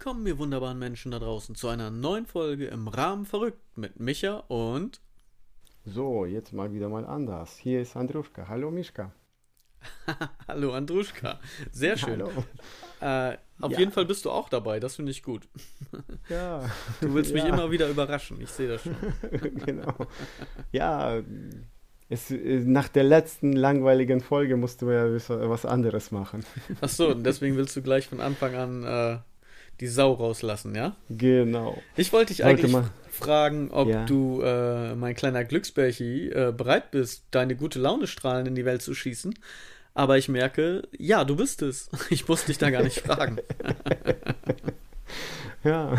[0.00, 4.44] Willkommen, ihr wunderbaren Menschen da draußen, zu einer neuen Folge im Rahmen verrückt mit Micha
[4.48, 4.98] und.
[5.84, 7.58] So, jetzt mal wieder mal anders.
[7.58, 8.48] Hier ist Andruschka.
[8.48, 9.12] Hallo Mischka.
[10.48, 11.38] Hallo Andruschka.
[11.70, 12.22] Sehr schön.
[12.22, 12.30] Hallo.
[13.02, 13.78] Äh, auf ja.
[13.78, 15.46] jeden Fall bist du auch dabei, das finde ich gut.
[16.30, 16.70] Ja.
[17.02, 17.50] Du willst mich ja.
[17.50, 18.96] immer wieder überraschen, ich sehe das schon.
[19.66, 20.06] genau.
[20.72, 21.20] Ja,
[22.08, 26.42] es, nach der letzten langweiligen Folge musst du ja was anderes machen.
[26.80, 29.18] Ach so, und deswegen willst du gleich von Anfang an äh,
[29.80, 30.94] die Sau rauslassen, ja?
[31.08, 31.76] Genau.
[31.96, 34.04] Ich wollte dich eigentlich wollte fragen, ob ja.
[34.04, 38.82] du, äh, mein kleiner Glücksbärchi, äh, bereit bist, deine gute Laune strahlen in die Welt
[38.82, 39.34] zu schießen.
[39.94, 41.88] Aber ich merke, ja, du bist es.
[42.10, 43.38] Ich muss dich da gar nicht fragen.
[45.64, 45.94] ja,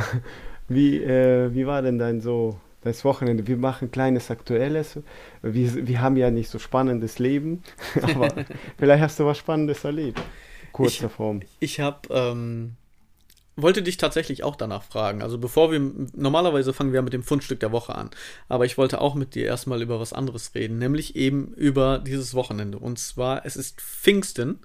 [0.68, 3.46] wie, äh, wie war denn dein so das Wochenende?
[3.48, 5.00] Wir machen kleines Aktuelles.
[5.42, 7.64] Wir, wir haben ja nicht so spannendes Leben,
[8.02, 8.30] aber
[8.78, 10.22] vielleicht hast du was Spannendes erlebt.
[10.72, 11.42] Kurzer Form.
[11.60, 12.76] Ich habe ähm,
[13.56, 15.22] wollte dich tatsächlich auch danach fragen.
[15.22, 18.10] Also bevor wir, normalerweise fangen wir mit dem Fundstück der Woche an.
[18.48, 22.34] Aber ich wollte auch mit dir erstmal über was anderes reden, nämlich eben über dieses
[22.34, 22.80] Wochenende.
[22.80, 24.60] Und zwar, es ist Pfingsten.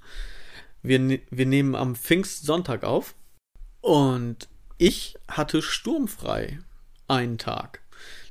[0.82, 3.14] Wir, ne-, wir nehmen am Pfingstsonntag auf.
[3.80, 4.48] Und
[4.78, 6.58] ich hatte sturmfrei
[7.08, 7.80] einen Tag.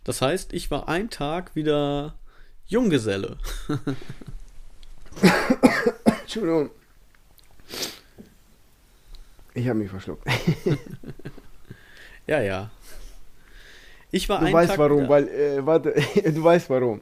[0.03, 2.19] Das heißt, ich war einen Tag wieder
[2.67, 3.37] Junggeselle.
[6.21, 6.71] Entschuldigung.
[9.55, 10.27] Ich habe mich verschluckt.
[12.27, 12.69] ja, ja.
[14.11, 15.09] Ich war Du weißt Tag warum, wieder.
[15.09, 15.93] weil, äh, warte,
[16.25, 17.01] du weißt warum.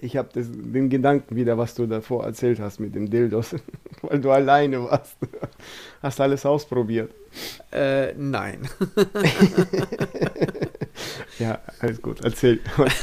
[0.00, 3.56] Ich habe den Gedanken wieder, was du davor erzählt hast mit dem Dildos,
[4.02, 5.16] weil du alleine warst.
[6.02, 7.12] Hast alles ausprobiert?
[7.72, 8.68] Äh, nein.
[11.38, 12.60] Ja, alles gut, erzähl.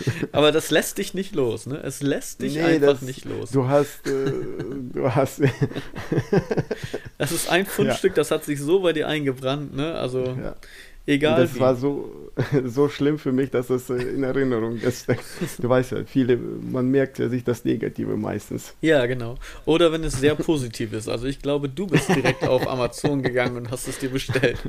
[0.32, 1.80] Aber das lässt dich nicht los, ne?
[1.82, 3.50] Es lässt dich nee, einfach das, nicht los.
[3.50, 4.32] Du hast, äh,
[4.92, 5.42] du hast.
[7.18, 8.16] das ist ein Fundstück, ja.
[8.16, 9.94] das hat sich so bei dir eingebrannt, ne?
[9.94, 10.24] Also.
[10.24, 10.56] Ja.
[11.10, 11.40] Egal.
[11.40, 11.60] Das wie.
[11.60, 12.30] war so,
[12.64, 15.08] so schlimm für mich, dass es in Erinnerung ist.
[15.58, 18.74] Du weißt ja, viele, man merkt ja sich das Negative meistens.
[18.80, 19.36] Ja, genau.
[19.64, 21.08] Oder wenn es sehr positiv ist.
[21.08, 24.58] Also ich glaube, du bist direkt auf Amazon gegangen und hast es dir bestellt.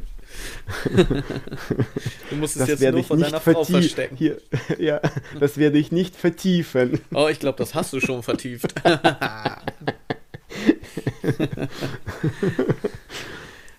[2.30, 4.16] Du musst es das jetzt nur von deiner Frau verstecken.
[4.16, 4.38] Hier,
[4.80, 5.02] ja,
[5.40, 7.02] das werde ich nicht vertiefen.
[7.14, 8.74] Oh, ich glaube, das hast du schon vertieft.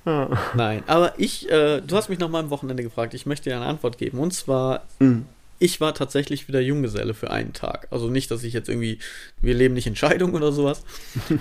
[0.05, 3.57] Nein, aber ich, äh, du hast mich noch mal am Wochenende gefragt, ich möchte dir
[3.57, 4.19] eine Antwort geben.
[4.19, 5.27] Und zwar, mhm.
[5.59, 7.87] ich war tatsächlich wieder Junggeselle für einen Tag.
[7.91, 8.99] Also nicht, dass ich jetzt irgendwie,
[9.41, 10.85] wir leben nicht in Scheidung oder sowas,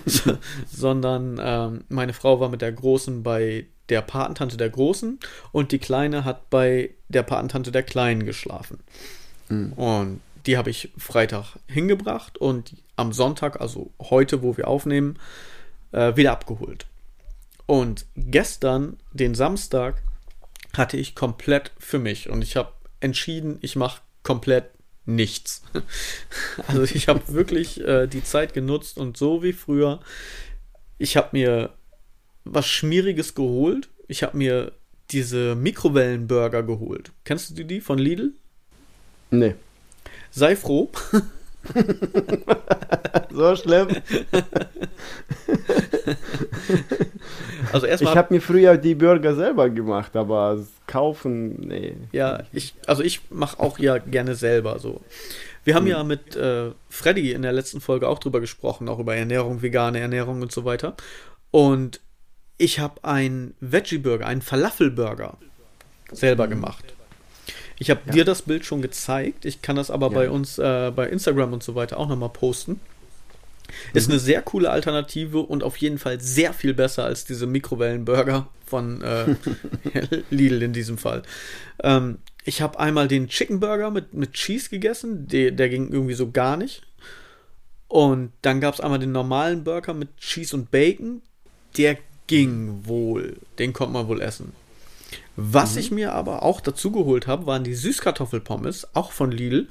[0.72, 5.20] sondern ähm, meine Frau war mit der Großen bei der Patentante der Großen
[5.52, 8.80] und die Kleine hat bei der Patentante der Kleinen geschlafen.
[9.50, 9.74] Mhm.
[9.74, 15.18] Und die habe ich Freitag hingebracht und am Sonntag, also heute, wo wir aufnehmen,
[15.92, 16.86] äh, wieder abgeholt.
[17.72, 20.04] Und gestern, den Samstag,
[20.74, 24.66] hatte ich komplett für mich und ich habe entschieden, ich mache komplett
[25.06, 25.64] nichts.
[26.68, 30.02] Also ich habe wirklich äh, die Zeit genutzt und so wie früher,
[30.98, 31.70] ich habe mir
[32.44, 33.88] was Schmieriges geholt.
[34.10, 34.74] Ich habe mir
[35.12, 37.14] diese Mikrowellenburger geholt.
[37.24, 38.34] Kennst du die von Lidl?
[39.30, 39.56] Nee.
[40.30, 40.92] Sei froh.
[43.32, 43.88] so schlimm.
[47.74, 48.14] also erstmal.
[48.14, 51.96] Ich habe mir früher die Burger selber gemacht, aber kaufen, nee.
[52.12, 55.02] Ja, ich, also ich mache auch ja gerne selber so.
[55.64, 55.92] Wir haben hm.
[55.92, 60.00] ja mit äh, Freddy in der letzten Folge auch drüber gesprochen, auch über Ernährung, vegane
[60.00, 60.96] Ernährung und so weiter.
[61.52, 62.00] Und
[62.58, 65.38] ich habe einen Veggie-Burger, einen Falafel-Burger
[66.12, 66.50] selber hm.
[66.52, 66.86] gemacht.
[67.82, 68.12] Ich habe ja.
[68.12, 69.44] dir das Bild schon gezeigt.
[69.46, 70.14] Ich kann das aber ja.
[70.14, 72.80] bei uns äh, bei Instagram und so weiter auch nochmal posten.
[73.94, 74.14] Ist mhm.
[74.14, 79.02] eine sehr coole Alternative und auf jeden Fall sehr viel besser als diese Mikrowellenburger von
[79.02, 79.36] äh,
[80.30, 81.24] Lidl in diesem Fall.
[81.84, 86.14] Ähm, ich habe einmal den Chicken Burger mit, mit Cheese gegessen, der, der ging irgendwie
[86.14, 86.84] so gar nicht.
[87.88, 91.22] Und dann gab es einmal den normalen Burger mit Cheese und Bacon.
[91.78, 91.98] Der
[92.28, 93.36] ging wohl.
[93.60, 94.54] Den konnte man wohl essen.
[95.36, 95.80] Was mhm.
[95.80, 99.68] ich mir aber auch dazu geholt habe, waren die Süßkartoffelpommes, auch von Lidl.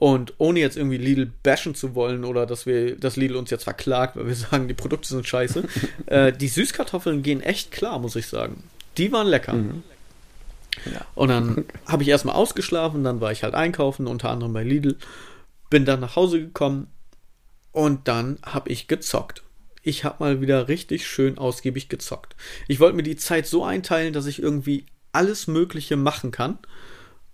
[0.00, 3.64] Und ohne jetzt irgendwie Lidl bashen zu wollen oder dass wir, dass Lidl uns jetzt
[3.64, 5.62] verklagt, weil wir sagen, die Produkte sind scheiße.
[6.06, 8.64] äh, die Süßkartoffeln gehen echt klar, muss ich sagen.
[8.96, 9.52] Die waren lecker.
[9.52, 9.82] Mhm.
[10.90, 11.04] Ja.
[11.14, 14.96] Und dann habe ich erstmal ausgeschlafen, dann war ich halt einkaufen, unter anderem bei Lidl.
[15.68, 16.86] Bin dann nach Hause gekommen
[17.72, 19.42] und dann habe ich gezockt
[19.82, 22.36] ich habe mal wieder richtig schön ausgiebig gezockt.
[22.68, 26.58] Ich wollte mir die Zeit so einteilen, dass ich irgendwie alles Mögliche machen kann.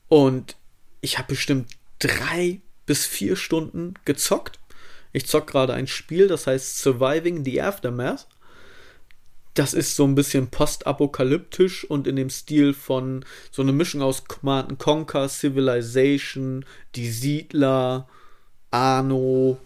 [0.08, 0.56] Und
[1.00, 4.58] ich habe bestimmt drei bis vier Stunden gezockt.
[5.12, 8.26] Ich zock gerade ein Spiel, das heißt Surviving the Aftermath.
[9.54, 14.24] das ist so ein bisschen postapokalyptisch und in dem Stil von so eine Mischung aus
[14.24, 16.64] Command Conquer, Civilization,
[16.94, 18.06] Die Siedler,
[18.70, 19.58] Arno,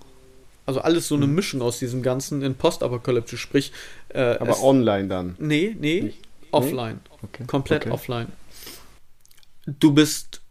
[0.67, 1.35] also alles so eine mhm.
[1.35, 3.73] Mischung aus diesem Ganzen in postapokalyptisch, sprich.
[4.11, 5.35] Äh, Aber online dann?
[5.41, 6.19] Nee, nee, Nicht?
[6.53, 7.01] offline.
[7.23, 7.45] Okay.
[7.47, 7.91] Komplett okay.
[7.91, 8.29] offline.
[9.67, 10.43] Du bist,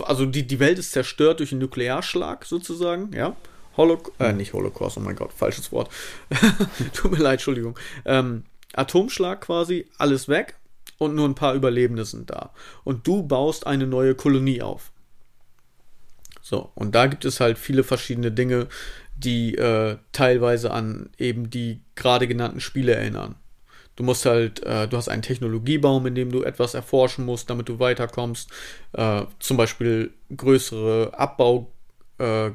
[0.00, 3.36] also die, die Welt ist zerstört durch einen Nuklearschlag sozusagen, ja.
[3.76, 5.90] Holocaust, äh, nicht Holocaust, oh mein Gott, falsches Wort.
[6.94, 7.78] Tut mir leid, Entschuldigung.
[8.04, 10.56] Ähm, Atomschlag quasi, alles weg
[10.98, 12.52] und nur ein paar Überlebende sind da.
[12.84, 14.92] Und du baust eine neue Kolonie auf.
[16.42, 18.68] So, und da gibt es halt viele verschiedene Dinge,
[19.16, 23.34] die äh, teilweise an eben die gerade genannten Spiele erinnern.
[23.96, 27.68] Du musst halt, äh, du hast einen Technologiebaum, in dem du etwas erforschen musst, damit
[27.68, 28.50] du weiterkommst.
[28.92, 31.72] Äh, zum Beispiel größere Abbau,
[32.18, 32.50] äh,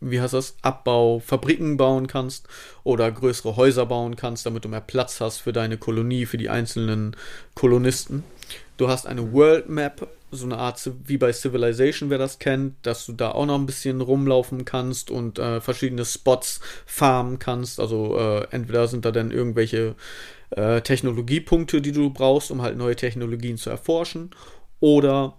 [0.00, 2.48] wie heißt das, Abbaufabriken bauen kannst
[2.84, 6.50] oder größere Häuser bauen kannst, damit du mehr Platz hast für deine Kolonie, für die
[6.50, 7.16] einzelnen
[7.54, 8.22] Kolonisten.
[8.76, 13.06] Du hast eine World Map, so eine Art wie bei Civilization, wer das kennt, dass
[13.06, 17.78] du da auch noch ein bisschen rumlaufen kannst und äh, verschiedene Spots farmen kannst.
[17.78, 19.94] Also äh, entweder sind da dann irgendwelche
[20.56, 24.30] äh, Technologiepunkte, die du brauchst, um halt neue Technologien zu erforschen,
[24.80, 25.34] oder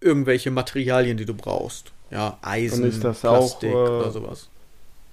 [0.00, 1.92] irgendwelche Materialien, die du brauchst.
[2.10, 4.48] Ja, Eisen, Plastik auch, äh, oder sowas.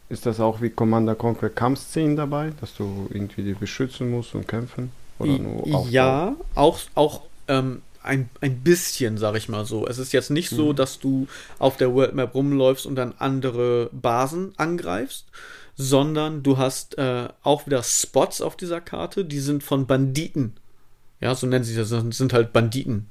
[0.10, 4.48] Ist das auch wie Commander Conquer Kampfszenen dabei, dass du irgendwie die beschützen musst und
[4.48, 4.92] kämpfen?
[5.20, 9.88] Oder nur ja, auch, auch ähm, ein, ein bisschen, sag ich mal so.
[9.88, 10.76] Es ist jetzt nicht so, mhm.
[10.76, 11.28] dass du
[11.60, 15.26] auf der World Map rumläufst und dann andere Basen angreifst,
[15.82, 20.58] sondern du hast äh, auch wieder Spots auf dieser Karte, die sind von Banditen.
[21.22, 23.10] Ja, so nennen sie das, das sind halt Banditen.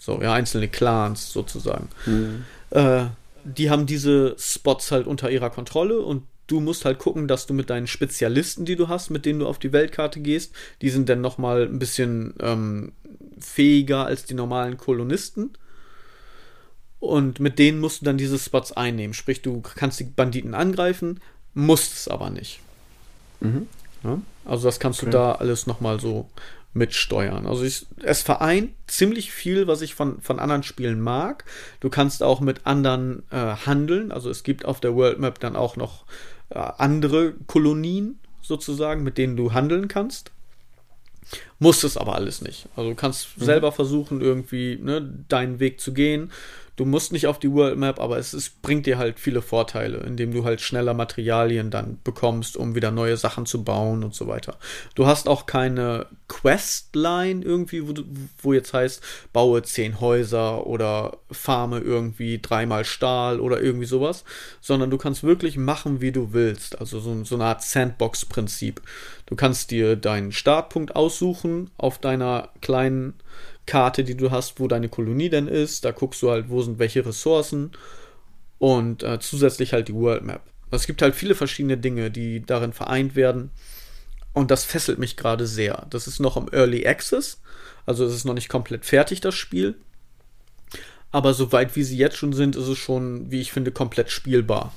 [0.00, 1.88] So, ja, einzelne Clans sozusagen.
[2.06, 2.44] Mhm.
[2.70, 3.04] Äh,
[3.44, 7.54] die haben diese Spots halt unter ihrer Kontrolle und du musst halt gucken, dass du
[7.54, 11.08] mit deinen Spezialisten, die du hast, mit denen du auf die Weltkarte gehst, die sind
[11.08, 12.94] dann nochmal ein bisschen ähm,
[13.38, 15.52] fähiger als die normalen Kolonisten.
[16.98, 19.14] Und mit denen musst du dann diese Spots einnehmen.
[19.14, 21.20] Sprich, du kannst die Banditen angreifen,
[21.54, 22.60] musst es aber nicht.
[23.40, 23.68] Mhm.
[24.04, 24.20] Ja?
[24.44, 25.10] Also das kannst okay.
[25.10, 26.28] du da alles nochmal so
[26.74, 27.46] mitsteuern.
[27.46, 31.44] Also ich, es vereint ziemlich viel, was ich von, von anderen Spielen mag.
[31.80, 34.10] Du kannst auch mit anderen äh, handeln.
[34.10, 36.04] Also es gibt auf der World Map dann auch noch
[36.48, 40.30] äh, andere Kolonien sozusagen, mit denen du handeln kannst.
[41.58, 42.68] Muss es aber alles nicht.
[42.74, 43.44] Also du kannst mhm.
[43.44, 46.32] selber versuchen, irgendwie ne, deinen Weg zu gehen.
[46.76, 49.98] Du musst nicht auf die World Map, aber es ist, bringt dir halt viele Vorteile,
[49.98, 54.26] indem du halt schneller Materialien dann bekommst, um wieder neue Sachen zu bauen und so
[54.26, 54.56] weiter.
[54.94, 57.92] Du hast auch keine Questline irgendwie, wo,
[58.38, 59.02] wo jetzt heißt,
[59.34, 64.24] baue zehn Häuser oder farme irgendwie dreimal Stahl oder irgendwie sowas,
[64.62, 66.80] sondern du kannst wirklich machen, wie du willst.
[66.80, 68.80] Also so, so eine Art Sandbox-Prinzip.
[69.26, 73.14] Du kannst dir deinen Startpunkt aussuchen auf deiner kleinen
[73.66, 75.84] Karte, die du hast, wo deine Kolonie denn ist.
[75.84, 77.72] Da guckst du halt, wo sind welche Ressourcen
[78.58, 80.42] und äh, zusätzlich halt die World Map.
[80.70, 83.50] Es gibt halt viele verschiedene Dinge, die darin vereint werden.
[84.32, 85.86] Und das fesselt mich gerade sehr.
[85.90, 87.40] Das ist noch im Early Access,
[87.84, 89.74] also es ist noch nicht komplett fertig, das Spiel.
[91.10, 94.72] Aber soweit wie sie jetzt schon sind, ist es schon, wie ich finde, komplett spielbar.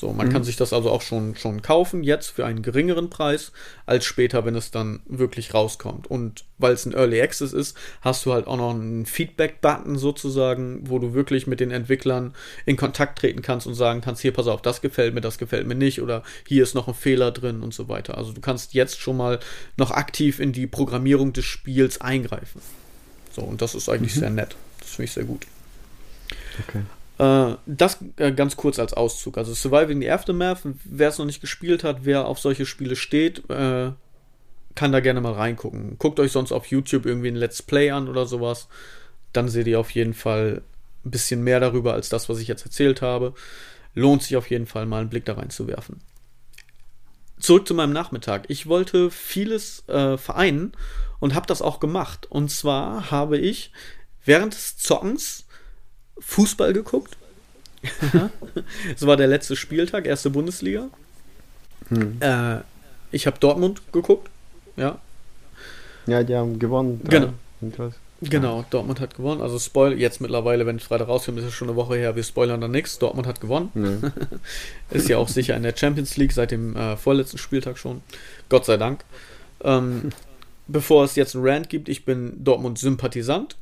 [0.00, 0.32] So, man mhm.
[0.32, 3.52] kann sich das also auch schon, schon kaufen, jetzt für einen geringeren Preis,
[3.84, 6.06] als später, wenn es dann wirklich rauskommt.
[6.06, 10.88] Und weil es ein Early Access ist, hast du halt auch noch einen Feedback-Button sozusagen,
[10.88, 12.32] wo du wirklich mit den Entwicklern
[12.64, 15.66] in Kontakt treten kannst und sagen kannst, hier, pass auf, das gefällt mir, das gefällt
[15.66, 18.16] mir nicht, oder hier ist noch ein Fehler drin und so weiter.
[18.16, 19.38] Also du kannst jetzt schon mal
[19.76, 22.62] noch aktiv in die Programmierung des Spiels eingreifen.
[23.32, 24.20] So, und das ist eigentlich mhm.
[24.20, 24.56] sehr nett.
[24.78, 25.46] Das finde ich sehr gut.
[26.66, 26.80] Okay.
[27.20, 29.36] Äh, das äh, ganz kurz als Auszug.
[29.36, 33.48] Also Surviving the Aftermath, wer es noch nicht gespielt hat, wer auf solche Spiele steht,
[33.50, 33.92] äh,
[34.74, 35.98] kann da gerne mal reingucken.
[35.98, 38.68] Guckt euch sonst auf YouTube irgendwie ein Let's Play an oder sowas.
[39.34, 40.62] Dann seht ihr auf jeden Fall
[41.04, 43.34] ein bisschen mehr darüber als das, was ich jetzt erzählt habe.
[43.94, 46.00] Lohnt sich auf jeden Fall mal einen Blick da reinzuwerfen.
[47.38, 48.46] Zurück zu meinem Nachmittag.
[48.48, 50.72] Ich wollte vieles äh, vereinen
[51.18, 52.26] und habe das auch gemacht.
[52.30, 53.72] Und zwar habe ich
[54.24, 55.44] während des Zockens
[56.20, 57.16] Fußball geguckt.
[58.94, 60.88] Es war der letzte Spieltag, erste Bundesliga.
[61.88, 62.18] Hm.
[62.20, 62.58] Äh,
[63.10, 64.28] ich habe Dortmund geguckt.
[64.76, 64.98] Ja.
[66.06, 67.00] Ja, die haben gewonnen.
[67.08, 67.32] Genau.
[68.22, 69.40] Genau, Dortmund hat gewonnen.
[69.40, 72.22] Also Spoil, jetzt mittlerweile, wenn es Freitag rauskommt, ist es schon eine Woche her, wir
[72.22, 72.98] spoilern dann nichts.
[72.98, 73.70] Dortmund hat gewonnen.
[73.74, 74.10] Nee.
[74.90, 78.02] ist ja auch sicher in der Champions League seit dem äh, vorletzten Spieltag schon.
[78.50, 79.04] Gott sei Dank.
[79.62, 80.10] Ähm,
[80.68, 83.56] bevor es jetzt einen Rant gibt, ich bin Dortmund-Sympathisant.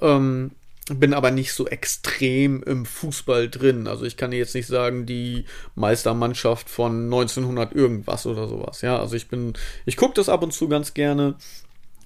[0.00, 0.50] Ähm,
[0.92, 3.86] bin aber nicht so extrem im Fußball drin.
[3.86, 8.82] Also ich kann jetzt nicht sagen, die Meistermannschaft von 1900 irgendwas oder sowas.
[8.82, 9.54] Ja, also ich bin,
[9.86, 11.36] ich gucke das ab und zu ganz gerne,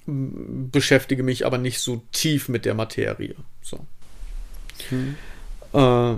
[0.07, 3.35] beschäftige mich aber nicht so tief mit der Materie.
[3.63, 3.81] So.
[4.91, 5.17] Hm.
[5.73, 6.17] Äh,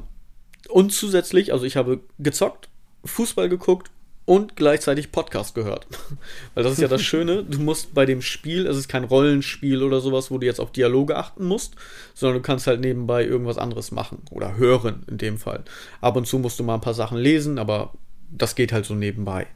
[0.69, 2.69] und zusätzlich, also ich habe gezockt,
[3.05, 3.91] Fußball geguckt
[4.31, 5.89] und gleichzeitig Podcast gehört.
[6.55, 9.83] Weil das ist ja das Schöne, du musst bei dem Spiel, es ist kein Rollenspiel
[9.83, 11.75] oder sowas, wo du jetzt auf Dialoge achten musst,
[12.15, 15.65] sondern du kannst halt nebenbei irgendwas anderes machen oder hören in dem Fall.
[16.01, 17.93] Ab und zu musst du mal ein paar Sachen lesen, aber
[18.31, 19.49] das geht halt so nebenbei.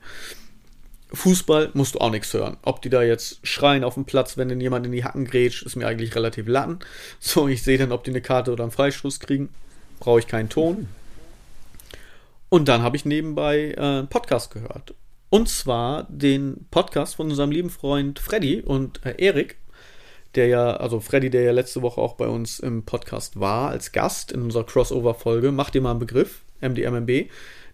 [1.12, 2.56] Fußball musst du auch nichts hören.
[2.62, 5.62] Ob die da jetzt schreien auf dem Platz, wenn denn jemand in die Hacken grätscht,
[5.62, 6.80] ist mir eigentlich relativ latten.
[7.20, 9.50] So, ich sehe dann, ob die eine Karte oder einen Freistoß kriegen.
[10.00, 10.88] Brauche ich keinen Ton.
[12.54, 14.94] Und dann habe ich nebenbei äh, einen Podcast gehört.
[15.28, 19.56] Und zwar den Podcast von unserem lieben Freund Freddy und äh, Erik,
[20.36, 23.90] der ja, also Freddy, der ja letzte Woche auch bei uns im Podcast war, als
[23.90, 25.50] Gast in unserer Crossover-Folge.
[25.50, 27.28] Macht dir mal einen Begriff, MDMMB.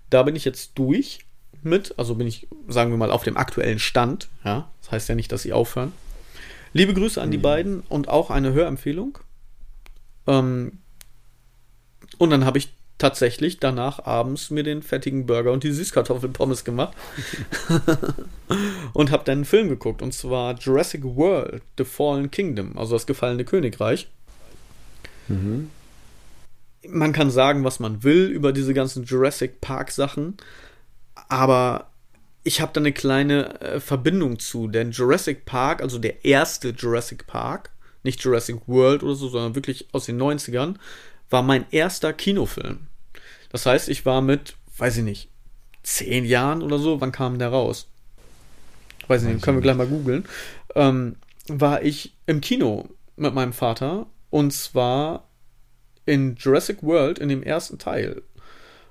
[0.09, 1.27] Da bin ich jetzt durch
[1.61, 4.31] mit, also bin ich, sagen wir mal, auf dem aktuellen Stand.
[4.47, 5.93] Ja, das heißt ja nicht, dass sie aufhören.
[6.73, 7.43] Liebe Grüße an die mhm.
[7.43, 9.19] beiden und auch eine Hörempfehlung.
[10.27, 10.79] Ähm,
[12.17, 16.97] und dann habe ich tatsächlich danach abends mir den fettigen Burger und die Süßkartoffelpommes gemacht
[18.93, 23.07] und habe dann einen Film geguckt und zwar Jurassic World: The Fallen Kingdom, also das
[23.07, 24.09] gefallene Königreich.
[25.29, 25.71] Mhm.
[26.89, 30.37] Man kann sagen, was man will über diese ganzen Jurassic Park Sachen,
[31.29, 31.91] aber
[32.43, 37.27] ich habe da eine kleine äh, Verbindung zu, denn Jurassic Park, also der erste Jurassic
[37.27, 37.71] Park,
[38.03, 40.77] nicht Jurassic World oder so, sondern wirklich aus den 90ern,
[41.29, 42.87] war mein erster Kinofilm.
[43.51, 45.29] Das heißt, ich war mit, weiß ich nicht,
[45.83, 47.89] zehn Jahren oder so, wann kam der raus?
[49.09, 50.25] Weiß ich nicht, können wir gleich mal googeln.
[50.75, 51.17] Ähm,
[51.49, 55.29] war ich im Kino mit meinem Vater und zwar
[56.07, 58.23] in Jurassic World in dem ersten Teil.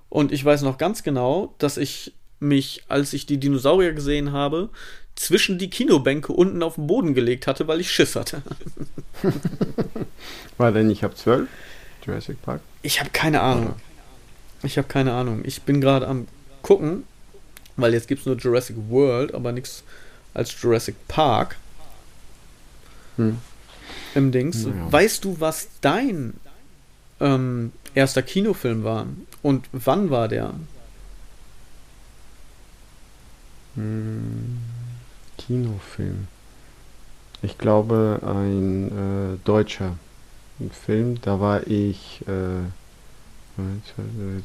[0.10, 4.70] Und ich weiß noch ganz genau, dass ich mich, als ich die Dinosaurier gesehen habe,
[5.16, 8.42] zwischen die Kinobänke unten auf den Boden gelegt hatte, weil ich Schiss hatte.
[10.58, 11.50] War denn ich habe zwölf?
[12.06, 12.62] Jurassic Park?
[12.82, 13.76] Ich habe keine Ahnung.
[14.64, 15.42] Ich habe keine Ahnung.
[15.44, 16.28] Ich bin gerade am
[16.62, 17.04] gucken,
[17.78, 19.84] weil jetzt gibt es nur Jurassic World, aber nichts
[20.34, 21.58] als Jurassic Park.
[23.18, 23.38] Hm.
[24.16, 24.64] Im Dings.
[24.64, 24.92] Ja.
[24.92, 26.34] Weißt du, was dein
[27.20, 29.08] ähm, erster Kinofilm war?
[29.42, 30.54] Und wann war der?
[33.76, 34.58] Hm.
[35.38, 36.28] Kinofilm.
[37.42, 39.98] Ich glaube, ein äh, deutscher
[40.86, 41.22] Film.
[41.22, 42.68] Da war ich äh,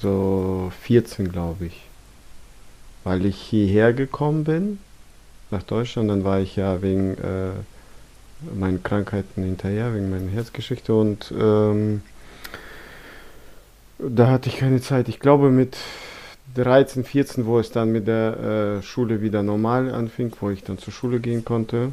[0.00, 1.82] so 14, glaube ich.
[3.04, 4.78] Weil ich hierher gekommen bin,
[5.50, 7.50] nach Deutschland, dann war ich ja wegen äh,
[8.58, 12.02] meinen Krankheiten hinterher, wegen meiner Herzgeschichte und ähm,
[13.98, 15.08] da hatte ich keine Zeit.
[15.08, 15.76] Ich glaube mit
[16.54, 20.78] 13, 14, wo es dann mit der äh, Schule wieder normal anfing, wo ich dann
[20.78, 21.92] zur Schule gehen konnte,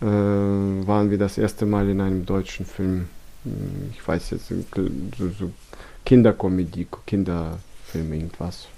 [0.00, 3.08] äh, waren wir das erste Mal in einem deutschen Film.
[3.92, 4.54] Ich weiß jetzt, so,
[5.38, 5.52] so
[6.06, 8.68] Kinderkomödie, Kinderfilm, irgendwas.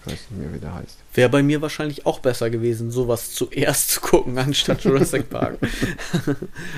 [0.00, 0.96] Ich weiß nicht mehr, wie der heißt.
[1.14, 5.58] Wäre bei mir wahrscheinlich auch besser gewesen, sowas zuerst zu gucken, anstatt Jurassic Park.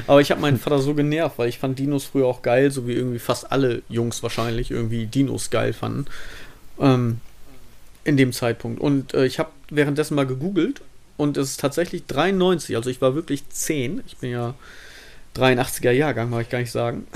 [0.07, 2.89] Aber ich habe meinen Vater so genervt, weil ich fand Dinos früher auch geil, so
[2.89, 6.07] wie irgendwie fast alle Jungs wahrscheinlich irgendwie Dinos geil fanden.
[6.81, 7.21] Ähm,
[8.03, 8.81] in dem Zeitpunkt.
[8.81, 10.81] Und äh, ich habe währenddessen mal gegoogelt
[11.17, 14.03] und es ist tatsächlich 93, also ich war wirklich 10.
[14.07, 14.55] Ich bin ja
[15.37, 17.07] 83er Jahrgang, mag ich gar nicht sagen.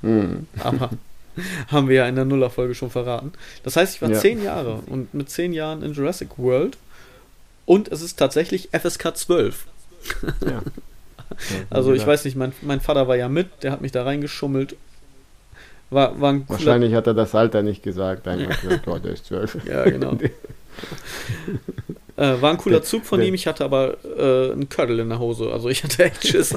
[0.00, 0.46] hm.
[0.58, 0.90] Aber
[1.68, 3.32] Haben wir ja in der Nullerfolge schon verraten.
[3.62, 4.18] Das heißt, ich war ja.
[4.18, 6.76] zehn Jahre und mit zehn Jahren in Jurassic World
[7.66, 9.66] und es ist tatsächlich FSK 12.
[10.44, 10.62] Ja.
[11.70, 14.76] also ich weiß nicht, mein, mein Vater war ja mit, der hat mich da reingeschummelt.
[15.90, 19.66] War, war Wahrscheinlich hat er das Alter nicht gesagt, einfach gesagt, oh, der ist 12.
[19.66, 20.16] Ja, genau.
[22.16, 25.18] äh, war ein cooler Zug von ihm, ich hatte aber äh, einen Kördel in der
[25.18, 26.56] Hose, also ich hatte echt Schiss.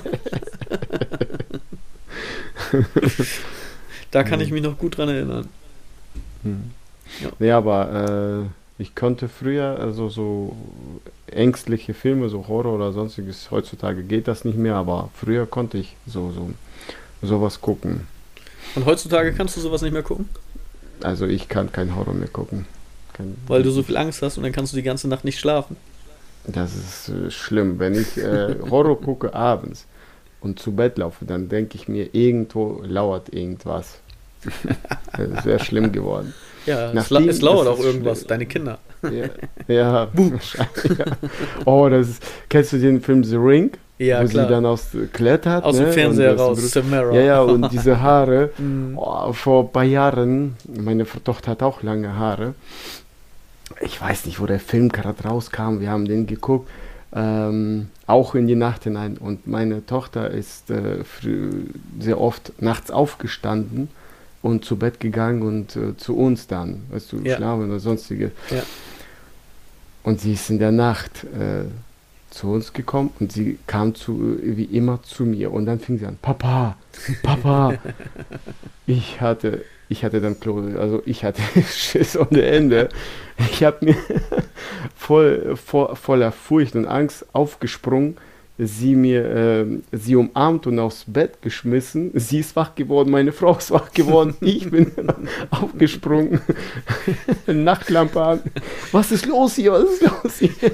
[4.13, 4.45] Da kann hm.
[4.45, 5.49] ich mich noch gut dran erinnern.
[6.43, 6.71] Hm.
[7.21, 7.29] Ja.
[7.39, 10.55] Nee, aber äh, ich konnte früher, also so
[11.27, 15.95] ängstliche Filme, so Horror oder sonstiges, heutzutage geht das nicht mehr, aber früher konnte ich
[16.05, 16.51] so, so
[17.23, 18.07] sowas gucken.
[18.75, 20.29] Und heutzutage kannst du sowas nicht mehr gucken?
[21.01, 22.65] Also ich kann kein Horror mehr gucken.
[23.13, 25.39] Kein, Weil du so viel Angst hast und dann kannst du die ganze Nacht nicht
[25.39, 25.75] schlafen.
[26.45, 27.79] Das ist äh, schlimm.
[27.79, 29.87] Wenn ich äh, Horror gucke abends
[30.39, 33.99] und zu Bett laufe, dann denke ich mir, irgendwo lauert irgendwas.
[35.43, 36.33] Wäre schlimm geworden.
[36.65, 38.27] Ja, Nachdem, es, lauert auch irgendwas, schlimm.
[38.29, 38.77] deine Kinder.
[39.03, 39.11] Ja,
[39.67, 40.07] ja,
[40.97, 41.05] ja.
[41.65, 44.45] Oh, das ist, kennst du den Film The Ring Ja, wo klar.
[44.45, 45.63] sie dann aus klettert.
[45.65, 45.91] Aus dem ne?
[45.91, 47.13] Fernseher Und das raus, Samara.
[47.13, 48.51] Ja, ja, und diese Haare.
[48.59, 48.97] Mhm.
[48.97, 52.53] Oh, vor ein paar Jahren, meine Tochter hat auch lange Haare.
[53.81, 55.79] Ich weiß nicht, wo der Film gerade rauskam.
[55.79, 56.69] Wir haben den geguckt.
[57.15, 59.17] Ähm, auch in die Nacht hinein.
[59.17, 61.03] Und meine Tochter ist äh,
[61.99, 63.89] sehr oft nachts aufgestanden
[64.43, 67.37] und zu Bett gegangen und äh, zu uns dann, weißt du, Ja.
[67.37, 68.31] schlafen oder sonstige.
[68.51, 68.61] Ja.
[70.03, 71.63] Und sie ist in der Nacht äh,
[72.29, 75.51] zu uns gekommen und sie kam zu, wie immer zu mir.
[75.51, 76.75] Und dann fing sie an, Papa,
[77.23, 77.75] Papa.
[78.85, 82.89] ich hatte, ich hatte dann Klose, also ich hatte Schiss ohne Ende.
[83.37, 83.95] Ich habe mir
[84.95, 88.17] voll, vo- voller Furcht und Angst aufgesprungen,
[88.57, 92.11] sie mir, ähm, sie umarmt und aufs Bett geschmissen.
[92.13, 94.91] Sie ist wach geworden, meine Frau ist wach geworden, ich bin
[95.49, 96.41] aufgesprungen,
[97.47, 98.39] Nachtlampe an.
[98.91, 99.71] Was ist los hier?
[99.73, 100.71] Was ist los hier?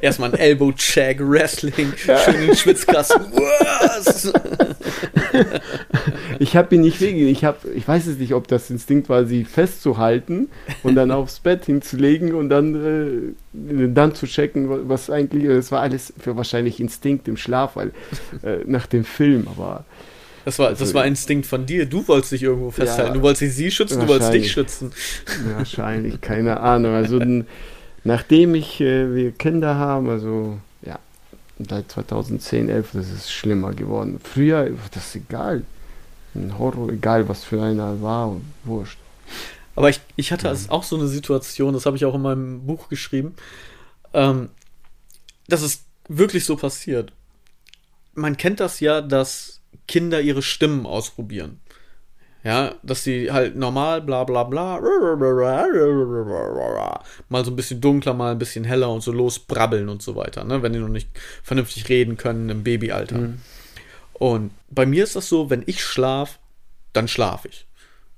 [0.00, 3.20] Erstmal ein Elbow-Check, Wrestling, schön in den Schwitzkasten.
[3.32, 4.32] Was?
[6.42, 9.24] Ich habe ihn nicht wegen, ich habe, ich weiß es nicht, ob das Instinkt war,
[9.26, 10.48] sie festzuhalten
[10.82, 15.70] und dann aufs Bett hinzulegen und dann, äh, dann zu checken, wa- was eigentlich, das
[15.70, 17.92] war alles für wahrscheinlich Instinkt im Schlaf, weil
[18.42, 19.84] äh, nach dem Film, aber
[20.44, 21.86] Das war, das war Instinkt von dir.
[21.86, 23.12] Du wolltest dich irgendwo festhalten.
[23.12, 23.14] Ja.
[23.14, 24.90] du wolltest sie schützen, du wolltest dich schützen.
[25.56, 26.94] wahrscheinlich, keine Ahnung.
[26.94, 27.20] Also
[28.04, 30.98] nachdem ich, äh, wir Kinder haben, also ja,
[31.68, 34.18] seit 2010, 11, das ist schlimmer geworden.
[34.24, 35.62] Früher, das ist egal.
[36.34, 38.98] Ein Horror, egal was für einer war, und wurscht.
[39.74, 42.66] Aber ich, ich hatte also auch so eine Situation, das habe ich auch in meinem
[42.66, 43.34] Buch geschrieben,
[44.12, 44.50] ähm,
[45.48, 47.12] dass es wirklich so passiert.
[48.14, 51.60] Man kennt das ja, dass Kinder ihre Stimmen ausprobieren.
[52.44, 54.80] Ja, dass sie halt normal bla bla bla
[57.28, 60.42] mal so ein bisschen dunkler, mal ein bisschen heller und so losbrabbeln und so weiter,
[60.42, 60.60] ne?
[60.60, 61.08] wenn die noch nicht
[61.44, 63.16] vernünftig reden können im Babyalter.
[64.14, 66.38] Und bei mir ist das so, wenn ich schlaf,
[66.92, 67.66] dann schlaf ich.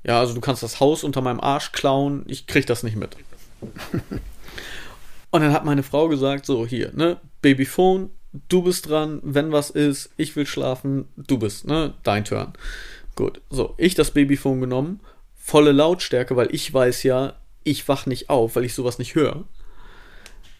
[0.05, 3.17] Ja, also du kannst das Haus unter meinem Arsch klauen, ich krieg das nicht mit.
[5.31, 8.11] Und dann hat meine Frau gesagt, so hier, ne, Babyphone,
[8.49, 12.53] du bist dran, wenn was ist, ich will schlafen, du bist, ne, dein Turn.
[13.17, 15.01] Gut, so, ich das Babyphone genommen,
[15.35, 19.45] volle Lautstärke, weil ich weiß ja, ich wach nicht auf, weil ich sowas nicht höre.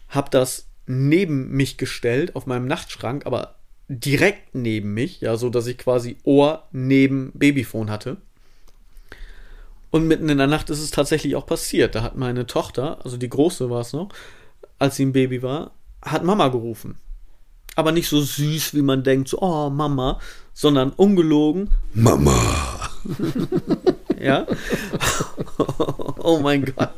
[0.09, 3.54] Hab das neben mich gestellt, auf meinem Nachtschrank, aber
[3.87, 8.17] direkt neben mich, ja, so dass ich quasi Ohr neben Babyphone hatte.
[9.91, 11.95] Und mitten in der Nacht ist es tatsächlich auch passiert.
[11.95, 14.09] Da hat meine Tochter, also die große war es noch,
[14.79, 15.71] als sie ein Baby war,
[16.01, 16.97] hat Mama gerufen.
[17.75, 20.19] Aber nicht so süß, wie man denkt, so, oh, Mama,
[20.53, 22.89] sondern ungelogen, Mama.
[24.19, 24.45] ja?
[26.17, 26.93] oh mein Gott.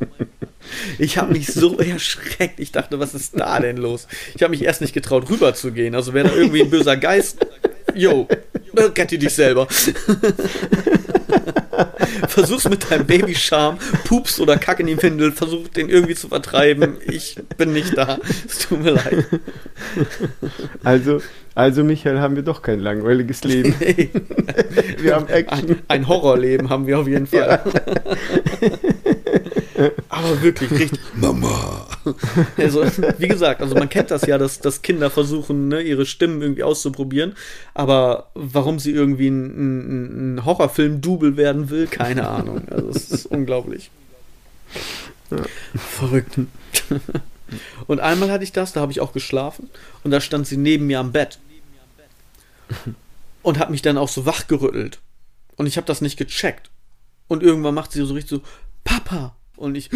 [0.99, 2.59] Ich habe mich so erschreckt.
[2.59, 4.07] Ich dachte, was ist da denn los?
[4.35, 5.95] Ich habe mich erst nicht getraut, rüberzugehen.
[5.95, 7.45] Also wäre da irgendwie ein böser Geist.
[7.95, 8.27] Yo,
[8.75, 9.67] rette dich selber.
[12.27, 16.97] Versuch's mit deinem Babyscham, Pups oder Kack in die Windel, versuch den irgendwie zu vertreiben.
[17.05, 18.19] Ich bin nicht da.
[18.47, 19.25] Es tut mir leid.
[20.83, 21.21] Also,
[21.55, 23.73] also Michael, haben wir doch kein langweiliges Leben.
[23.79, 24.11] Hey,
[24.99, 25.69] Wir haben Action.
[25.71, 27.61] ein, ein Horrorleben haben wir auf jeden Fall.
[30.09, 30.99] Aber wirklich richtig.
[31.15, 31.87] Mama.
[32.55, 32.85] Also,
[33.17, 36.63] wie gesagt, also man kennt das ja, dass, dass Kinder versuchen, ne, ihre Stimmen irgendwie
[36.63, 37.35] auszuprobieren.
[37.73, 42.61] Aber warum sie irgendwie ein, ein, ein Horrorfilm-Double werden will, keine Ahnung.
[42.69, 43.91] Also es ist unglaublich.
[45.75, 46.39] Verrückt.
[47.87, 49.69] Und einmal hatte ich das, da habe ich auch geschlafen
[50.03, 51.39] und da stand sie neben mir am Bett
[53.41, 54.99] und hat mich dann auch so wachgerüttelt.
[55.55, 56.69] Und ich habe das nicht gecheckt.
[57.27, 58.41] Und irgendwann macht sie so richtig so,
[58.83, 59.35] Papa.
[59.57, 59.89] Und ich,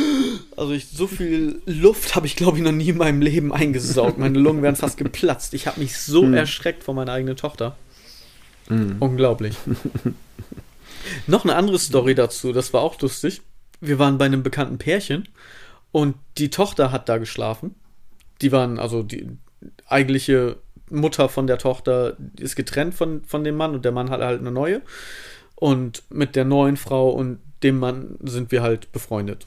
[0.56, 4.18] also ich, so viel Luft habe ich, glaube ich, noch nie in meinem Leben eingesaugt.
[4.18, 5.54] Meine Lungen wären fast geplatzt.
[5.54, 7.76] Ich habe mich so erschreckt vor meiner eigenen Tochter.
[9.00, 9.56] Unglaublich.
[11.26, 13.42] Noch eine andere Story dazu, das war auch lustig.
[13.80, 15.28] Wir waren bei einem bekannten Pärchen
[15.92, 17.74] und die Tochter hat da geschlafen.
[18.40, 19.28] Die waren, also die
[19.86, 20.56] eigentliche
[20.90, 24.40] Mutter von der Tochter ist getrennt von, von dem Mann und der Mann hat halt
[24.40, 24.80] eine neue.
[25.56, 29.46] Und mit der neuen Frau und dem Mann sind wir halt befreundet.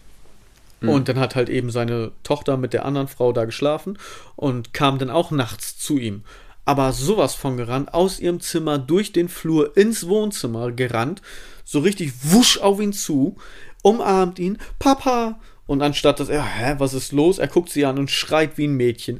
[0.82, 3.98] Und dann hat halt eben seine Tochter mit der anderen Frau da geschlafen
[4.36, 6.24] und kam dann auch nachts zu ihm.
[6.66, 11.22] Aber sowas von gerannt, aus ihrem Zimmer durch den Flur ins Wohnzimmer gerannt,
[11.64, 13.38] so richtig wusch auf ihn zu,
[13.82, 15.40] umarmt ihn, Papa!
[15.66, 17.40] Und anstatt dass er, hä, was ist los?
[17.40, 19.20] Er guckt sie an und schreit wie ein Mädchen.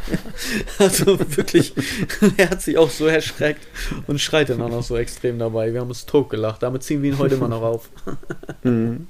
[0.78, 1.74] Also wirklich,
[2.36, 3.66] er hat sich auch so erschreckt
[4.06, 5.72] und schreit dann auch noch so extrem dabei.
[5.72, 6.62] Wir haben uns totgelacht.
[6.62, 7.90] Damit ziehen wir ihn heute immer noch auf.
[8.64, 9.08] Mhm.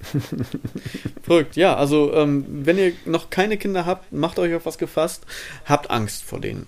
[1.23, 1.77] Verrückt, ja.
[1.77, 5.27] Also, ähm, wenn ihr noch keine Kinder habt, macht euch auf was gefasst.
[5.67, 6.67] Habt Angst vor denen.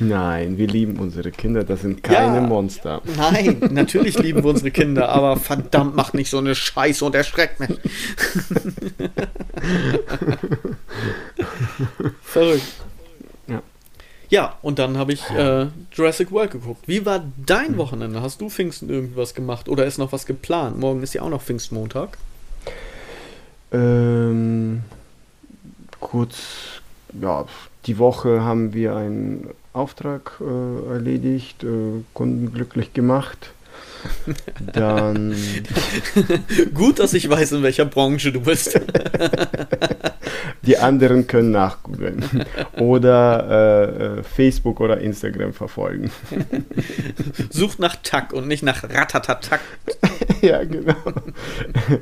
[0.00, 3.02] Nein, wir lieben unsere Kinder, das sind keine ja, Monster.
[3.18, 7.60] Nein, natürlich lieben wir unsere Kinder, aber verdammt, macht nicht so eine Scheiße und erschreckt
[7.60, 7.78] mich.
[12.22, 12.64] Verrückt.
[13.46, 13.62] Ja.
[14.30, 16.88] Ja, und dann habe ich äh, Jurassic World geguckt.
[16.88, 18.22] Wie war dein Wochenende?
[18.22, 20.78] Hast du Pfingsten irgendwas gemacht oder ist noch was geplant?
[20.78, 22.16] Morgen ist ja auch noch Pfingstmontag.
[23.70, 24.82] Ähm,
[26.00, 26.36] kurz,
[27.20, 27.44] ja,
[27.84, 33.52] die Woche haben wir einen Auftrag äh, erledigt, äh, Kunden glücklich gemacht.
[34.72, 35.34] Dann.
[36.74, 38.80] Gut, dass ich weiß, in welcher Branche du bist.
[40.62, 42.24] Die anderen können nachgoogeln
[42.78, 46.10] oder äh, äh, Facebook oder Instagram verfolgen.
[47.50, 49.60] Sucht nach Tack und nicht nach Ratatatak.
[50.42, 50.94] ja, genau.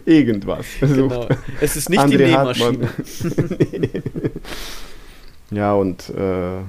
[0.04, 0.66] Irgendwas.
[0.80, 1.28] Genau.
[1.60, 2.88] Es ist nicht André die Nähmaschine.
[5.50, 6.60] ja, und äh,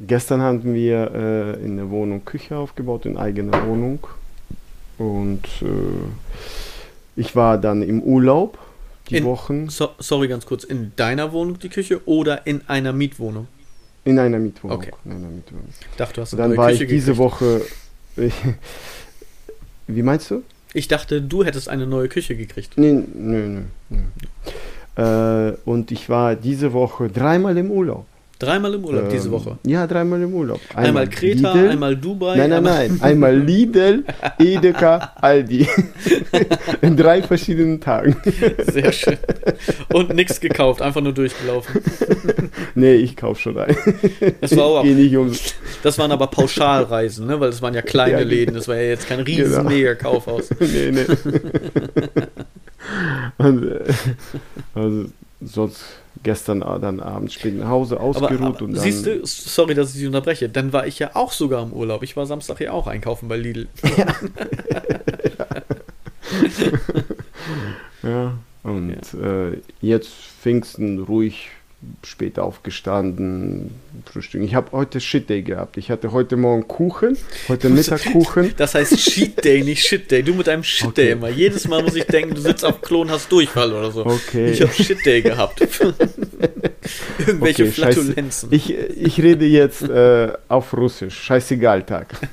[0.00, 4.06] Gestern haben wir äh, in der Wohnung Küche aufgebaut, in eigener Wohnung.
[4.96, 5.70] Und äh,
[7.16, 8.58] ich war dann im Urlaub
[9.10, 9.68] die in, Wochen.
[9.68, 10.64] So, sorry, ganz kurz.
[10.64, 13.48] In deiner Wohnung die Küche oder in einer Mietwohnung?
[14.04, 14.78] In einer Mietwohnung.
[14.78, 14.92] Okay.
[15.04, 15.68] In einer Mietwohnung.
[15.68, 17.18] Ich dachte, du hast eine Dann war Küche ich diese gekriegt.
[17.18, 17.62] Woche.
[19.86, 20.42] wie meinst du?
[20.74, 22.72] Ich dachte, du hättest eine neue Küche gekriegt.
[22.76, 23.04] Nee, nö,
[23.48, 23.62] nö.
[23.88, 23.98] nö.
[25.02, 28.06] Äh, und ich war diese Woche dreimal im Urlaub.
[28.38, 29.58] Dreimal im Urlaub ähm, diese Woche.
[29.66, 30.60] Ja, dreimal im Urlaub.
[30.70, 32.36] Einmal, einmal Kreta, Lidl, einmal Dubai.
[32.36, 33.02] Nein, nein, einmal nein.
[33.02, 34.04] Einmal Lidl,
[34.38, 35.66] Edeka, Aldi.
[36.80, 38.16] In drei verschiedenen Tagen.
[38.58, 39.18] Sehr schön.
[39.92, 41.82] Und nichts gekauft, einfach nur durchgelaufen.
[42.74, 43.76] Nee, ich kaufe schon ein.
[44.40, 45.32] Das, war auch, nicht um.
[45.82, 47.40] das waren aber Pauschalreisen, ne?
[47.40, 48.30] weil das waren ja kleine ja, genau.
[48.30, 48.54] Läden.
[48.54, 49.70] Das war ja jetzt kein riesen genau.
[49.70, 50.50] mega Kaufhaus.
[50.60, 51.06] Nee, nee.
[53.38, 53.80] Und, äh,
[54.74, 55.04] also,
[55.40, 55.82] sonst
[56.22, 58.82] gestern dann abends spät nach Hause ausgeruht aber, aber, und dann.
[58.82, 62.02] Siehst du, sorry, dass ich Sie unterbreche, dann war ich ja auch sogar im Urlaub.
[62.02, 63.68] Ich war Samstag ja auch einkaufen bei Lidl.
[68.02, 68.08] Ja.
[68.10, 68.38] ja.
[68.62, 69.48] Und ja.
[69.48, 71.48] Äh, jetzt Pfingsten ruhig
[72.04, 73.70] spät aufgestanden,
[74.04, 74.42] Frühstück.
[74.42, 75.76] Ich habe heute Shit Day gehabt.
[75.76, 77.16] Ich hatte heute Morgen Kuchen,
[77.48, 78.52] heute Mittag Kuchen.
[78.56, 80.24] Das heißt Cheat Day, nicht Shit Day.
[80.24, 81.02] Du mit deinem Shit okay.
[81.02, 81.28] Day immer.
[81.28, 84.04] Jedes Mal muss ich denken, du sitzt auf Klo und hast Durchfall oder so.
[84.04, 84.50] Okay.
[84.50, 85.60] Ich habe Shit Day gehabt.
[87.18, 88.48] Irgendwelche okay, Flatulenzen.
[88.52, 91.16] Ich, ich rede jetzt äh, auf Russisch.
[91.16, 92.08] Scheißegal Tag.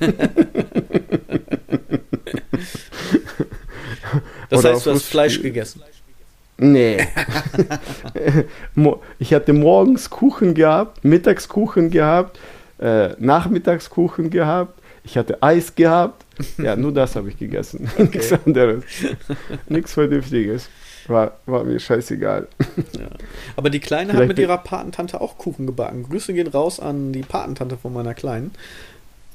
[4.50, 5.82] das oder heißt, du hast Fleisch gegessen.
[6.58, 7.06] Nee.
[9.18, 12.38] ich hatte morgens Kuchen gehabt, mittags Kuchen gehabt,
[12.78, 16.24] äh, nachmittags Kuchen gehabt, ich hatte Eis gehabt.
[16.58, 17.88] Ja, nur das habe ich gegessen.
[17.98, 18.18] Okay.
[18.18, 18.84] Nichts anderes.
[19.68, 20.68] Nichts Vernünftiges.
[21.06, 22.48] War, war mir scheißegal.
[22.98, 23.06] Ja.
[23.54, 26.02] Aber die Kleine Vielleicht hat mit ihrer Patentante auch Kuchen gebacken.
[26.02, 28.50] Grüße gehen raus an die Patentante von meiner Kleinen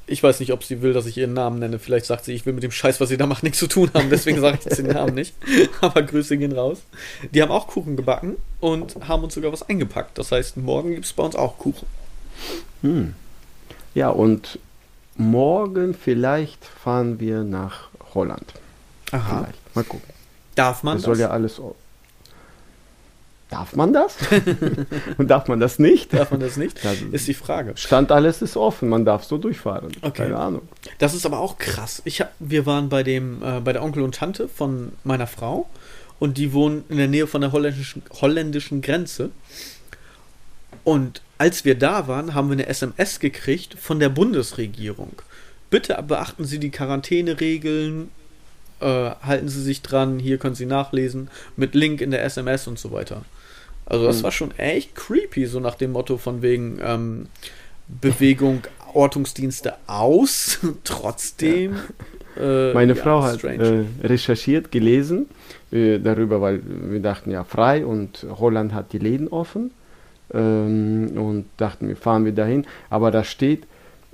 [0.06, 1.78] ich weiß nicht, ob sie will, dass ich ihren Namen nenne.
[1.78, 3.90] Vielleicht sagt sie, ich will mit dem Scheiß, was sie da macht, nichts zu tun
[3.94, 4.10] haben.
[4.10, 5.34] Deswegen sage ich jetzt den Namen nicht.
[5.80, 6.82] Aber Grüße gehen raus.
[7.30, 10.18] Die haben auch Kuchen gebacken und haben uns sogar was eingepackt.
[10.18, 11.86] Das heißt, morgen gibt es bei uns auch Kuchen.
[12.82, 13.14] Hm.
[13.94, 14.58] Ja, und
[15.16, 18.54] morgen vielleicht fahren wir nach Holland.
[19.12, 19.38] Aha.
[19.38, 19.76] Vielleicht.
[19.76, 20.12] Mal gucken.
[20.54, 21.04] Darf man das?
[21.04, 21.60] soll ja alles
[23.52, 24.16] Darf man das?
[25.18, 26.14] Und darf man das nicht?
[26.14, 26.82] Darf man das nicht?
[26.82, 27.74] Das ist die Frage.
[27.76, 29.92] Stand alles ist offen, man darf so durchfahren.
[30.00, 30.22] Okay.
[30.22, 30.62] Keine Ahnung.
[30.98, 32.00] Das ist aber auch krass.
[32.06, 35.68] Ich hab, wir waren bei dem, äh, bei der Onkel und Tante von meiner Frau
[36.18, 39.28] und die wohnen in der Nähe von der holländischen, holländischen Grenze.
[40.82, 45.12] Und als wir da waren, haben wir eine SMS gekriegt von der Bundesregierung.
[45.68, 48.10] Bitte beachten Sie die Quarantäneregeln,
[48.80, 52.78] äh, halten Sie sich dran, hier können Sie nachlesen, mit Link in der SMS und
[52.78, 53.26] so weiter.
[53.86, 54.22] Also das mhm.
[54.24, 57.26] war schon echt creepy, so nach dem Motto von wegen ähm,
[57.88, 58.62] Bewegung,
[58.94, 61.74] Ortungsdienste aus, trotzdem.
[62.36, 62.70] Ja.
[62.70, 65.26] Äh, Meine ja, Frau hat äh, recherchiert, gelesen
[65.70, 69.70] äh, darüber, weil wir dachten ja frei und Holland hat die Läden offen
[70.32, 73.64] ähm, und dachten wir fahren wir dahin, aber da steht,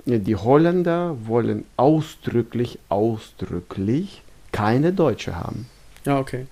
[0.05, 5.67] die Holländer wollen ausdrücklich, ausdrücklich keine Deutsche haben.
[6.05, 6.47] Ja, okay.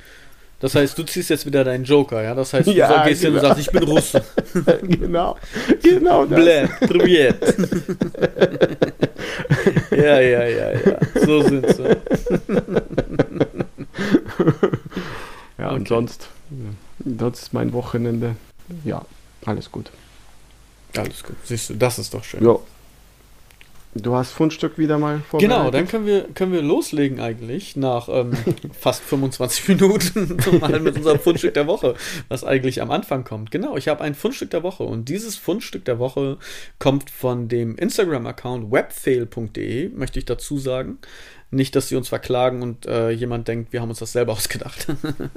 [0.60, 2.34] Das heißt, du ziehst jetzt wieder deinen Joker, ja?
[2.34, 3.36] Das heißt, du ja, gehst genau.
[3.40, 4.24] hin und sagst, ich bin Russe.
[4.82, 5.38] genau,
[5.84, 6.40] genau das.
[6.40, 7.42] Blä, probiert.
[9.92, 11.00] ja, ja, ja, ja.
[11.26, 11.84] So sind sie.
[15.60, 15.86] ja, Und Okay.
[15.88, 18.36] sonst, ja, sonst ist mein Wochenende,
[18.84, 19.06] ja,
[19.46, 19.92] alles gut.
[20.96, 21.36] Alles gut.
[21.44, 22.44] Siehst du, das ist doch schön.
[22.44, 22.58] Ja.
[23.98, 25.58] Du hast Fundstück wieder mal vorbereitet?
[25.58, 28.32] Genau, dann können wir, können wir loslegen eigentlich nach ähm,
[28.80, 31.96] fast 25 Minuten mal mit unserem Fundstück der Woche,
[32.30, 33.52] was eigentlich am Anfang kommt.
[33.52, 36.38] Genau, ich habe ein Fundstück der Woche und dieses Fundstück der Woche
[36.80, 41.00] kommt von dem Instagram-Account webfail.de, möchte ich dazu sagen.
[41.50, 44.88] Nicht, dass sie uns verklagen und äh, jemand denkt, wir haben uns das selber ausgedacht.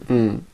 [0.09, 0.45] Mhm.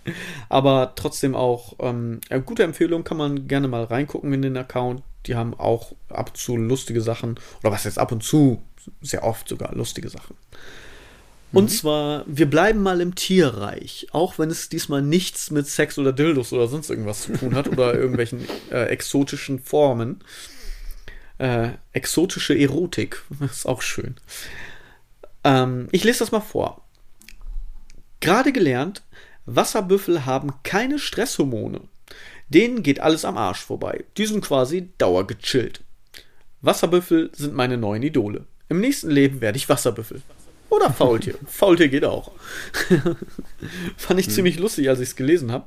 [0.48, 5.02] Aber trotzdem auch ähm, eine gute Empfehlung, kann man gerne mal reingucken in den Account.
[5.26, 8.62] Die haben auch ab und zu lustige Sachen, oder was jetzt ab und zu,
[9.00, 10.36] sehr oft sogar lustige Sachen.
[11.52, 16.12] Und zwar, wir bleiben mal im Tierreich, auch wenn es diesmal nichts mit Sex oder
[16.12, 20.22] Dildos oder sonst irgendwas zu tun hat oder irgendwelchen äh, exotischen Formen.
[21.38, 24.16] Äh, exotische Erotik, ist auch schön.
[25.46, 26.82] Ähm, ich lese das mal vor.
[28.20, 29.02] Gerade gelernt,
[29.46, 31.82] Wasserbüffel haben keine Stresshormone.
[32.48, 34.04] Denen geht alles am Arsch vorbei.
[34.16, 35.82] Die sind quasi dauergechillt.
[36.62, 38.46] Wasserbüffel sind meine neuen Idole.
[38.68, 40.22] Im nächsten Leben werde ich Wasserbüffel.
[40.68, 41.36] Oder Faultier.
[41.46, 42.32] Faultier geht auch.
[43.96, 45.66] Fand ich ziemlich lustig, als ich es gelesen habe.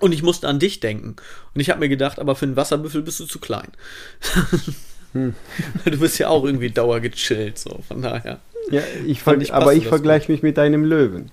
[0.00, 1.16] Und ich musste an dich denken.
[1.54, 3.70] Und ich habe mir gedacht, aber für einen Wasserbüffel bist du zu klein.
[5.14, 7.80] Du bist ja auch irgendwie dauergechillt, so.
[7.88, 8.40] Von daher.
[8.70, 11.30] Ja, ich Fand ich aber ich vergleiche mich mit einem Löwen.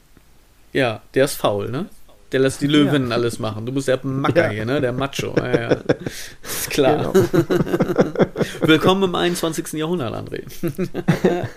[0.73, 1.87] Ja, der ist faul, ne?
[2.31, 3.65] Der lässt die Löwinnen alles machen.
[3.65, 4.49] Du bist der Macker Ja.
[4.49, 4.81] hier, ne?
[4.81, 5.33] Der Macho.
[5.37, 5.69] Ja, ja.
[6.43, 7.13] Ist klar.
[7.13, 7.27] Genau.
[8.61, 9.73] Willkommen im 21.
[9.73, 10.43] Jahrhundert, André.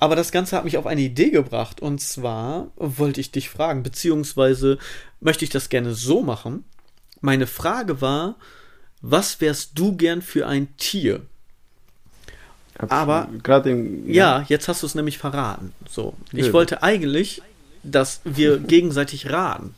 [0.00, 1.80] Aber das Ganze hat mich auf eine Idee gebracht.
[1.80, 4.78] Und zwar wollte ich dich fragen, beziehungsweise
[5.20, 6.64] möchte ich das gerne so machen.
[7.20, 8.36] Meine Frage war,
[9.00, 11.22] was wärst du gern für ein Tier?
[12.78, 15.72] Hab Aber- gerade im Ja, jetzt hast du es nämlich verraten.
[15.90, 16.14] So.
[16.32, 17.42] Ich wollte eigentlich,
[17.82, 19.74] dass wir gegenseitig raten.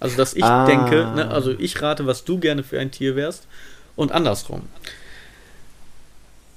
[0.00, 0.64] Also, dass ich Ah.
[0.64, 3.46] denke, ne, also ich rate, was du gerne für ein Tier wärst
[3.96, 4.62] und andersrum.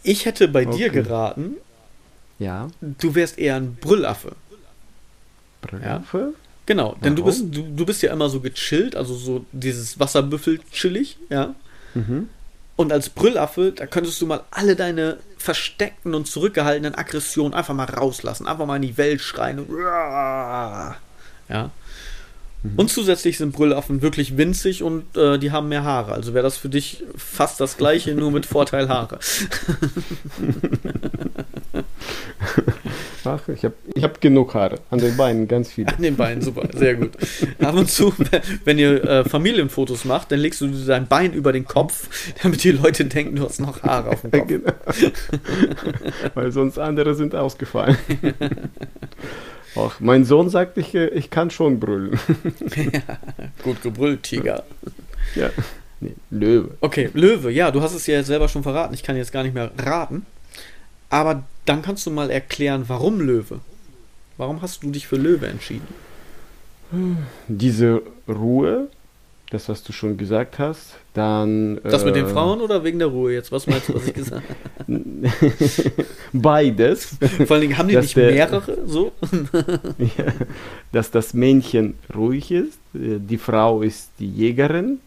[0.04, 1.02] Ich hätte bei dir Okay.
[1.04, 1.56] geraten,
[2.40, 2.68] ja.
[2.82, 4.34] du wärst eher ein Brüllaffe.
[5.62, 6.34] Brülaffe?
[6.66, 7.50] Genau, denn du Warum?
[7.52, 11.54] bist, du, du bist ja immer so gechillt, also so dieses Wasserbüffel chillig, ja.
[11.94, 12.30] Mhm.
[12.76, 17.86] Und als Brüllaffe, da könntest du mal alle deine versteckten und zurückgehaltenen Aggressionen einfach mal
[17.86, 18.48] rauslassen.
[18.48, 19.60] Einfach mal in die Welt schreien.
[19.60, 19.78] Und
[21.50, 21.72] ja.
[22.78, 26.14] Und zusätzlich sind Brüllaffen wirklich winzig und äh, die haben mehr Haare.
[26.14, 29.18] Also wäre das für dich fast das gleiche, nur mit Vorteil Haare.
[33.24, 34.80] Ach, ich habe ich hab genug Haare.
[34.90, 35.88] An den Beinen ganz viele.
[35.90, 37.12] An den Beinen, super, sehr gut.
[37.60, 38.14] Ab und zu,
[38.66, 42.72] wenn ihr äh, Familienfotos macht, dann legst du dein Bein über den Kopf, damit die
[42.72, 44.42] Leute denken, du hast noch Haare auf dem Kopf.
[44.52, 44.74] Genau.
[46.34, 47.96] Weil sonst andere sind ausgefallen.
[49.76, 52.20] Ach, mein Sohn sagt, ich, äh, ich kann schon brüllen.
[53.64, 54.64] Gut gebrüllt, Tiger.
[55.36, 55.50] ja.
[56.02, 56.72] Nee, Löwe.
[56.82, 58.94] Okay, Löwe, ja, du hast es ja jetzt selber schon verraten.
[58.94, 60.26] Ich kann jetzt gar nicht mehr raten.
[61.12, 63.60] Aber dann kannst du mal erklären, warum Löwe?
[64.38, 65.88] Warum hast du dich für Löwe entschieden?
[67.48, 68.88] Diese Ruhe,
[69.52, 71.80] das, was du schon gesagt hast, dann.
[71.84, 73.52] Das mit den äh, Frauen oder wegen der Ruhe jetzt?
[73.52, 74.44] Was meinst du, was ich gesagt
[74.80, 75.02] habe?
[76.34, 77.18] Beides.
[77.46, 79.12] Vor allen Dingen, haben die Dass nicht der- mehrere so?
[80.00, 80.26] Ja,
[80.92, 85.00] dass das Männchen ruhig ist, äh, die Frau ist die Jägerin,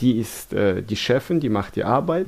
[0.00, 2.26] die ist äh, die Chefin, die macht die Arbeit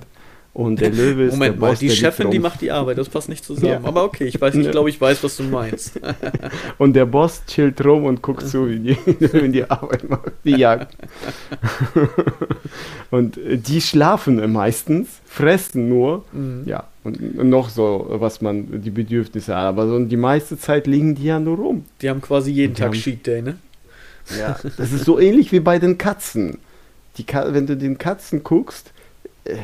[0.53, 2.53] und der Löwe ist Moment der mal, Boss, die Chefin, die Trumpf.
[2.53, 3.67] macht die Arbeit, das passt nicht zusammen.
[3.73, 3.81] Ja.
[3.85, 5.99] Aber okay, ich weiß, ich glaube, ich weiß, was du meinst.
[6.79, 8.97] Und der Boss chillt rum und guckt zu, wie die,
[9.33, 10.97] wie die Arbeit macht, die Jagd.
[13.11, 16.63] und äh, die schlafen meistens, fressen nur, Mhm.
[16.67, 19.65] ja, und noch so, was man, die Bedürfnisse hat.
[19.65, 21.85] Aber so die meiste Zeit liegen die ja nur rum.
[22.03, 23.57] Die haben quasi jeden Die Tag haben- Cheat Day, ne?
[24.39, 26.59] Ja, das ist so ähnlich wie bei den Katzen.
[27.17, 28.93] Die wenn du den Katzen guckst,
[29.45, 29.57] äh,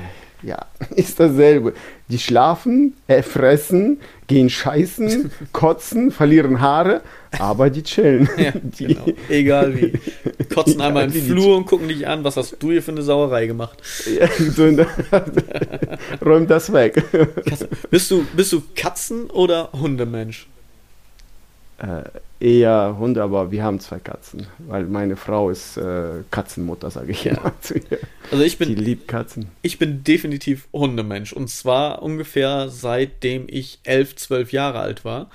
[0.42, 1.74] ja, ist dasselbe.
[2.08, 7.02] Die schlafen, äh, fressen, gehen scheißen, kotzen, verlieren Haare,
[7.38, 8.28] aber die chillen.
[8.36, 9.06] Ja, die, genau.
[9.28, 9.92] Egal wie.
[10.54, 13.46] Kotzen einmal im Flur und gucken dich an, was hast du hier für eine Sauerei
[13.46, 13.82] gemacht?
[14.06, 14.88] ja, so in der,
[16.24, 17.02] räum das weg.
[17.90, 20.46] Bist du, bist du Katzen- oder Hundemensch?
[21.78, 22.04] Äh,
[22.40, 27.24] eher Hunde, aber wir haben zwei Katzen, weil meine Frau ist äh, Katzenmutter, sage ich
[27.24, 27.32] Ja.
[27.32, 27.98] immer zu ihr.
[28.30, 29.48] Also ich Die bin, liebt Katzen.
[29.62, 31.32] ich bin definitiv Hundemensch.
[31.34, 35.30] Und zwar ungefähr seitdem ich elf, zwölf Jahre alt war.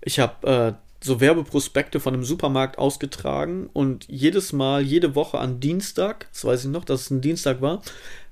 [0.00, 0.72] Ich habe äh,
[1.04, 6.64] so Werbeprospekte von einem Supermarkt ausgetragen und jedes Mal, jede Woche an Dienstag, das weiß
[6.66, 7.82] ich noch, dass es ein Dienstag war,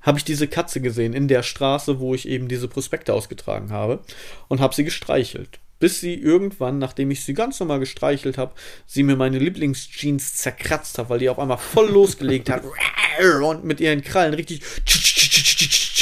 [0.03, 4.01] habe ich diese Katze gesehen in der Straße, wo ich eben diese Prospekte ausgetragen habe
[4.49, 5.59] und habe sie gestreichelt.
[5.81, 8.53] Bis sie irgendwann, nachdem ich sie ganz normal gestreichelt habe,
[8.87, 12.64] sie mir meine Lieblingsjeans zerkratzt hat, weil die auf einmal voll losgelegt hat
[13.43, 14.62] und mit ihren Krallen richtig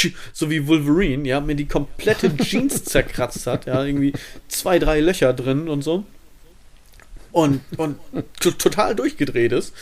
[0.33, 4.13] so wie Wolverine, ja, mir die komplette Jeans zerkratzt hat, ja, irgendwie
[4.47, 6.03] zwei, drei Löcher drin und so.
[7.31, 7.97] Und, und
[8.39, 9.73] total durchgedreht ist,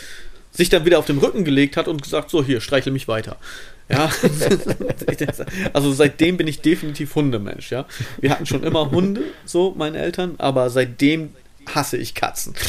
[0.50, 3.36] sich dann wieder auf den Rücken gelegt hat und gesagt, so, hier, streichle mich weiter.
[3.88, 4.10] Ja,
[5.72, 7.86] also seitdem bin ich definitiv Hundemensch, ja.
[8.20, 11.30] Wir hatten schon immer Hunde, so meine Eltern, aber seitdem
[11.74, 12.54] hasse ich Katzen.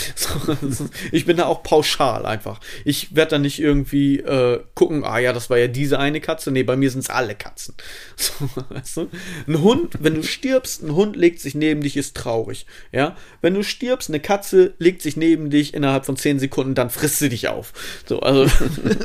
[0.70, 2.60] So, ich bin da auch pauschal einfach.
[2.84, 6.52] Ich werde da nicht irgendwie äh, gucken, ah ja, das war ja diese eine Katze.
[6.52, 7.76] Nee, bei mir sind es alle Katzen.
[8.18, 9.10] So, weißt du?
[9.48, 12.66] Ein Hund, wenn du stirbst, ein Hund legt sich neben dich, ist traurig.
[12.92, 16.90] Ja, wenn du stirbst, eine Katze legt sich neben dich innerhalb von 10 Sekunden, dann
[16.90, 17.74] frisst sie dich auf.
[18.08, 18.50] So, also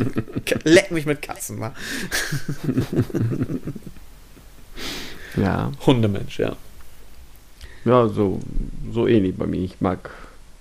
[0.65, 1.75] leck mich mit Katzen, wa?
[5.37, 5.73] ja.
[5.87, 6.57] Hundemensch, ja.
[7.85, 8.41] Ja, so,
[8.93, 9.61] so ähnlich bei mir.
[9.61, 10.11] Ich mag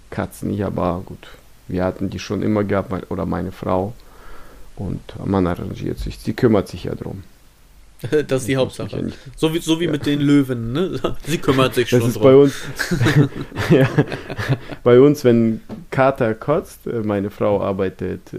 [0.09, 1.27] Katzen nicht, aber gut.
[1.67, 3.93] Wir hatten die schon immer gehabt, oder meine Frau.
[4.75, 6.17] Und man arrangiert sich.
[6.17, 7.23] Sie kümmert sich ja drum.
[8.27, 8.99] Das ist die Hauptsache.
[8.99, 9.91] Ja so wie, so wie ja.
[9.91, 10.99] mit den Löwen, ne?
[11.25, 12.23] Sie kümmert sich das schon ist drum.
[12.23, 12.55] Bei uns,
[13.69, 13.87] ja,
[14.83, 18.37] bei uns, wenn Kater kotzt, äh, meine Frau arbeitet äh,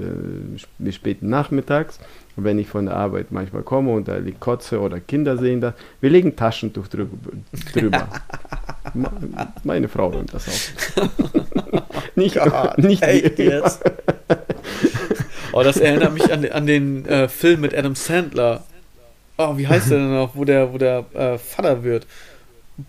[0.79, 2.01] bis späten Nachmittags,
[2.37, 5.75] wenn ich von der Arbeit manchmal komme und da liegt Kotze oder Kinder sehen das,
[6.01, 7.17] wir legen Taschentuch drüber.
[7.73, 8.09] drüber.
[9.65, 10.73] Meine Frau räumt das auf.
[12.17, 13.81] nicht God, nicht jetzt.
[15.53, 18.65] oh, das erinnert mich an, an den äh, Film mit Adam Sandler.
[19.39, 22.07] Oh, wie heißt der denn noch, wo der, wo der äh, Vater wird?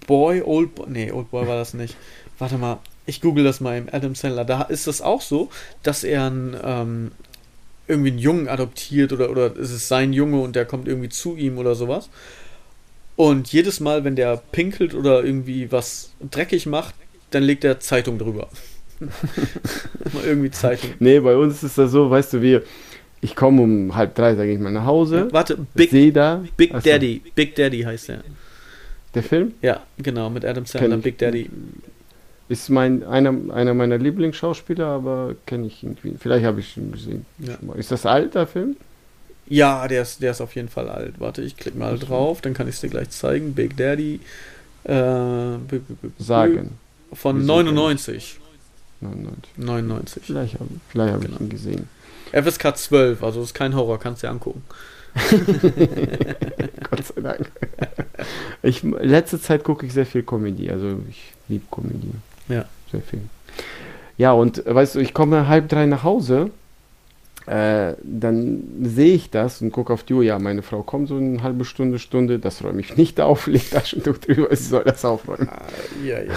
[0.07, 0.85] Boy, Old Boy.
[0.89, 1.95] Nee, Old Boy war das nicht.
[2.39, 4.45] Warte mal, ich google das mal im Adam Sandler.
[4.45, 5.49] Da ist es auch so,
[5.83, 7.11] dass er ein, ähm,
[7.87, 11.35] irgendwie einen Jungen adoptiert oder, oder ist es sein Junge und der kommt irgendwie zu
[11.35, 12.09] ihm oder sowas.
[13.15, 16.95] Und jedes Mal, wenn der pinkelt oder irgendwie was dreckig macht,
[17.31, 18.47] dann legt er Zeitung drüber.
[18.99, 20.91] mal irgendwie Zeitung.
[20.99, 22.63] Nee, bei uns ist das so, weißt du, wir,
[23.21, 25.27] ich komme um halb drei, sage ich mal, nach Hause.
[25.31, 27.21] Warte, Big, da, Big Daddy.
[27.35, 28.23] Big Daddy heißt der.
[29.13, 29.53] Der Film?
[29.61, 31.49] Ja, genau, mit Adam Sandler, Big Daddy.
[32.49, 36.15] Ist mein, einer, einer meiner Lieblingsschauspieler, aber kenne ich irgendwie.
[36.19, 37.25] Vielleicht habe ich ihn gesehen.
[37.39, 37.55] Ja.
[37.75, 38.75] Ist das alter Film?
[39.47, 41.19] Ja, der ist, der ist auf jeden Fall alt.
[41.19, 43.53] Warte, ich klicke mal drauf, dann kann ich es dir gleich zeigen.
[43.53, 44.19] Big Daddy.
[44.83, 45.57] Äh,
[46.17, 46.77] Sagen.
[47.13, 48.39] Von 99.
[49.01, 49.57] 99.
[49.57, 50.23] 99.
[50.25, 51.35] Vielleicht habe vielleicht hab genau.
[51.35, 51.89] ich ihn gesehen.
[52.31, 54.63] FSK 12, also ist kein Horror, kannst du dir angucken.
[56.89, 57.51] Gott sei Dank.
[58.63, 62.11] Ich, letzte Zeit gucke ich sehr viel Comedy, also ich liebe Comedy.
[62.47, 62.65] Ja.
[62.91, 63.21] Sehr viel.
[64.17, 66.51] Ja, und weißt du, ich komme halb drei nach Hause
[67.45, 71.17] äh, dann sehe ich das und gucke auf die Uhr, ja, meine Frau kommt so
[71.17, 75.03] eine halbe Stunde, Stunde, das räume ich nicht auf, lege Taschentuch drüber, sie soll das
[75.03, 75.49] aufräumen.
[75.49, 75.61] Ah,
[76.03, 76.33] ja, ja.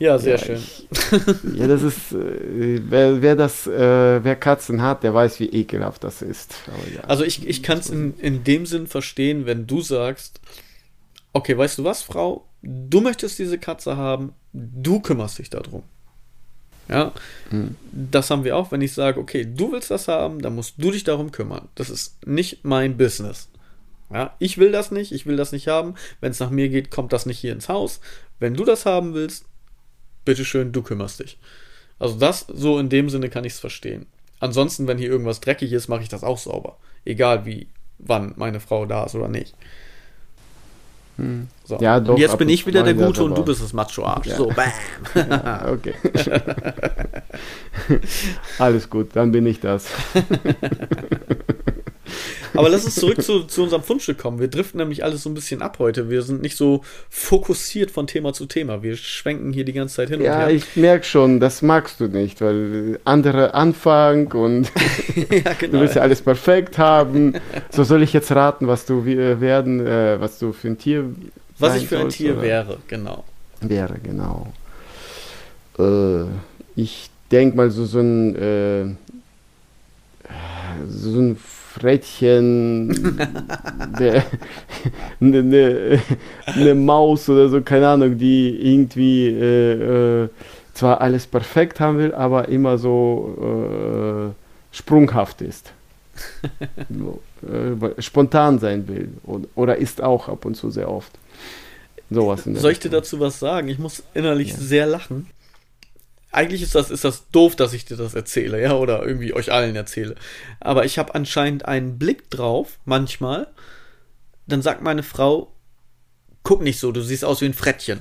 [0.00, 0.56] Ja, sehr ja, schön.
[0.56, 5.48] Ich, ja, das ist, äh, wer, wer das, äh, wer Katzen hat, der weiß, wie
[5.48, 6.54] ekelhaft das ist.
[6.94, 10.40] Ja, also ich, ich kann es in, in dem Sinn verstehen, wenn du sagst,
[11.32, 15.82] okay, weißt du was, Frau, du möchtest diese Katze haben, du kümmerst dich darum.
[16.88, 17.12] Ja,
[17.50, 17.76] mhm.
[17.92, 20.90] das haben wir auch, wenn ich sage, okay, du willst das haben, dann musst du
[20.90, 21.68] dich darum kümmern.
[21.74, 23.50] Das ist nicht mein Business.
[24.10, 25.94] Ja, ich will das nicht, ich will das nicht haben.
[26.20, 28.00] Wenn es nach mir geht, kommt das nicht hier ins Haus.
[28.38, 29.44] Wenn du das haben willst,
[30.24, 31.38] bitteschön, du kümmerst dich.
[31.98, 34.06] Also das, so in dem Sinne kann ich es verstehen.
[34.40, 36.78] Ansonsten, wenn hier irgendwas dreckig ist, mache ich das auch sauber.
[37.04, 39.54] Egal wie, wann meine Frau da ist oder nicht.
[41.18, 41.48] Hm.
[41.64, 41.78] So.
[41.80, 44.28] Ja, doch, und jetzt bin ich wieder der Gute und du bist das Macho-Arsch.
[44.28, 44.36] Ja.
[44.36, 44.70] So, bam.
[45.14, 45.94] Ja, okay.
[48.58, 49.88] Alles gut, dann bin ich das.
[52.54, 54.40] Aber lass uns zurück zu, zu unserem Fundstück kommen.
[54.40, 56.10] Wir driften nämlich alles so ein bisschen ab heute.
[56.10, 58.82] Wir sind nicht so fokussiert von Thema zu Thema.
[58.82, 60.50] Wir schwenken hier die ganze Zeit hin ja, und her.
[60.50, 64.70] Ja, ich merke schon, das magst du nicht, weil andere Anfang und
[65.30, 65.72] ja, genau.
[65.72, 67.34] du willst ja alles perfekt haben.
[67.70, 71.04] So soll ich jetzt raten, was du werden, äh, was du für ein Tier
[71.58, 72.42] Was ich für ein Tier oder?
[72.42, 73.24] wäre, genau.
[73.60, 74.52] Wäre, genau.
[75.78, 76.24] Äh,
[76.76, 78.84] ich denke mal so, so ein äh,
[80.88, 81.36] so ein
[81.78, 83.18] Frettchen,
[83.96, 84.24] eine,
[85.20, 86.00] eine,
[86.46, 90.28] eine, Maus oder so, keine Ahnung, die irgendwie äh, äh,
[90.74, 95.72] zwar alles perfekt haben will, aber immer so äh, sprunghaft ist.
[96.90, 99.10] so, äh, spontan sein will
[99.54, 101.12] oder ist auch ab und zu sehr oft.
[102.10, 103.68] Sowas Soll ich dir dazu was sagen?
[103.68, 104.56] Ich muss innerlich ja.
[104.56, 105.26] sehr lachen
[106.30, 109.52] eigentlich ist das, ist das doof, dass ich dir das erzähle, ja, oder irgendwie euch
[109.52, 110.14] allen erzähle.
[110.60, 113.48] Aber ich habe anscheinend einen Blick drauf, manchmal.
[114.46, 115.52] Dann sagt meine Frau,
[116.44, 118.00] Guck nicht so, du siehst aus wie ein Frettchen.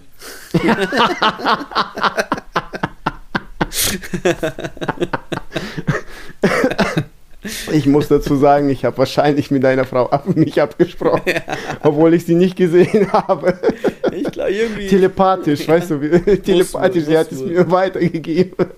[7.72, 11.42] Ich muss dazu sagen, ich habe wahrscheinlich mit deiner Frau ab mich abgesprochen, ja.
[11.84, 13.60] obwohl ich sie nicht gesehen habe.
[14.12, 14.88] Ich glaube irgendwie.
[14.88, 18.68] Telepathisch, weißt du, wie, telepathisch, sie hat es mir weitergegeben.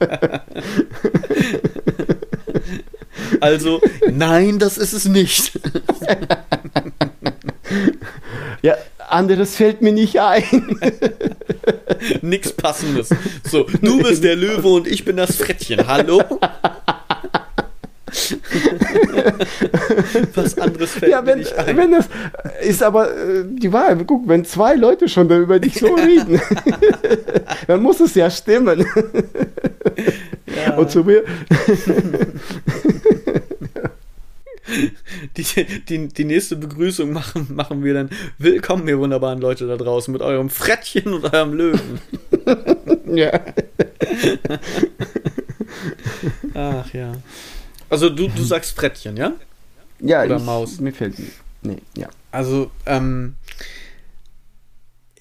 [3.42, 5.60] Also, nein, das ist es nicht.
[8.62, 8.76] Ja,
[9.08, 10.44] anderes fällt mir nicht ein.
[12.22, 13.10] Nix passendes.
[13.50, 15.88] So, du bist der Löwe und ich bin das Frettchen.
[15.88, 16.22] Hallo?
[20.36, 21.78] Was anderes fällt ja, wenn, mir nicht ein.
[21.78, 22.10] Wenn das
[22.62, 24.00] ist aber äh, die Wahrheit.
[24.08, 26.42] Guck, wenn zwei Leute schon über dich so reden,
[27.68, 28.86] dann muss es ja stimmen.
[30.66, 30.76] Ja.
[30.76, 31.24] Und zu mir.
[35.36, 35.44] Die,
[35.90, 38.12] die, die nächste Begrüßung machen, machen wir dann.
[38.38, 42.00] Willkommen, ihr wunderbaren Leute da draußen, mit eurem Frettchen und eurem Löwen.
[43.08, 43.32] ja.
[46.54, 47.14] Ach ja.
[47.90, 49.34] Also du, du sagst Frettchen, ja?
[50.00, 50.80] Ja, Oder ich, Maus.
[50.80, 51.16] Mir fällt
[51.62, 52.10] Nee, ja.
[52.32, 53.36] Also, ähm,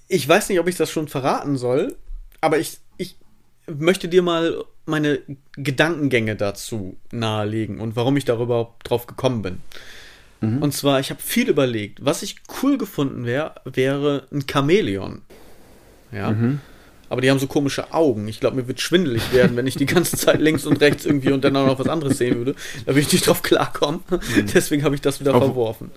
[0.07, 1.97] ich weiß nicht, ob ich das schon verraten soll,
[2.41, 3.17] aber ich, ich
[3.67, 5.21] möchte dir mal meine
[5.53, 9.61] Gedankengänge dazu nahelegen und warum ich darüber drauf gekommen bin.
[10.41, 10.63] Mhm.
[10.63, 12.05] Und zwar, ich habe viel überlegt.
[12.05, 15.23] Was ich cool gefunden wäre, wäre ein Chamäleon.
[16.13, 16.31] Ja.
[16.31, 16.61] Mhm
[17.09, 18.29] aber die haben so komische Augen.
[18.29, 21.33] Ich glaube, mir wird schwindelig werden, wenn ich die ganze Zeit links und rechts irgendwie
[21.33, 22.55] und dann auch noch was anderes sehen würde.
[22.85, 24.01] Da würde ich nicht drauf klarkommen.
[24.11, 24.47] Mhm.
[24.55, 25.91] Deswegen habe ich das wieder Ob, verworfen.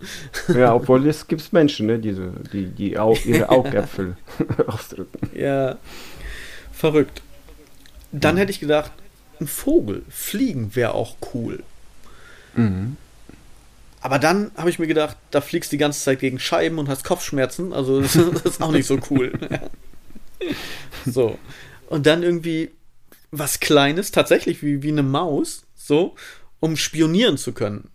[0.47, 4.16] Ja, obwohl es gibt Menschen, ne, diese, die, die Au ihre Augäpfel
[4.68, 5.30] ausdrücken.
[5.36, 5.78] Ja,
[6.72, 7.22] verrückt.
[8.12, 8.39] Dann mhm.
[8.39, 8.91] hätte ich gedacht,
[9.39, 11.64] ein Vogel, fliegen wäre auch cool.
[12.55, 12.95] Mhm.
[14.01, 16.89] Aber dann habe ich mir gedacht, da fliegst du die ganze Zeit gegen Scheiben und
[16.89, 17.72] hast Kopfschmerzen.
[17.72, 19.32] Also das, das ist auch nicht so cool.
[21.06, 21.38] So.
[21.88, 22.72] Und dann irgendwie
[23.32, 26.16] was Kleines, tatsächlich wie, wie eine Maus, so,
[26.60, 27.89] um spionieren zu können.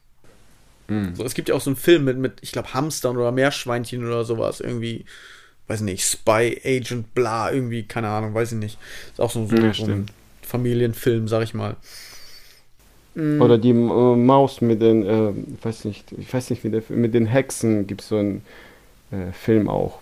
[0.89, 1.15] Mhm.
[1.15, 4.05] So, es gibt ja auch so einen Film mit, mit ich glaube, Hamstern oder Meerschweinchen
[4.05, 5.05] oder sowas, irgendwie,
[5.69, 8.79] weiß nicht, Spy Agent bla, irgendwie, keine Ahnung, weiß ich nicht.
[9.13, 10.07] Ist auch so, so, ja, so ein
[10.43, 11.77] Familienfilm, sag ich mal.
[13.15, 13.41] Mhm.
[13.41, 15.33] Oder die äh, Maus mit den, äh,
[15.63, 18.43] weiß nicht, ich weiß nicht, wie der, mit den Hexen gibt es so einen
[19.11, 20.01] äh, Film auch.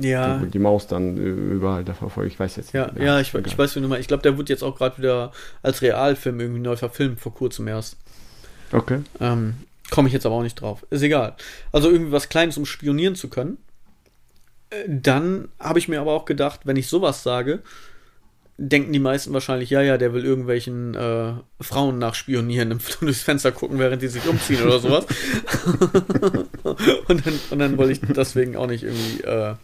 [0.00, 0.38] Ja.
[0.38, 2.32] Die, die, Maus dann überall da verfolgt.
[2.32, 3.02] Ich weiß jetzt ja, nicht.
[3.02, 4.02] Ja, ich, ich weiß, wie du meinst.
[4.02, 5.32] Ich glaube, der wird jetzt auch gerade wieder
[5.62, 7.96] als Realfilm irgendwie neu verfilmt, vor kurzem erst.
[8.72, 9.00] Okay.
[9.20, 9.54] Ähm,
[9.90, 10.86] Komme ich jetzt aber auch nicht drauf.
[10.90, 11.34] Ist egal.
[11.72, 13.58] Also irgendwie was Kleines, um spionieren zu können.
[14.70, 17.62] Äh, dann habe ich mir aber auch gedacht, wenn ich sowas sage,
[18.58, 23.52] denken die meisten wahrscheinlich, ja, ja, der will irgendwelchen äh, Frauen nachspionieren, im, durchs Fenster
[23.52, 25.06] gucken, während die sich umziehen oder sowas.
[27.08, 29.54] und, dann, und dann wollte ich deswegen auch nicht irgendwie äh,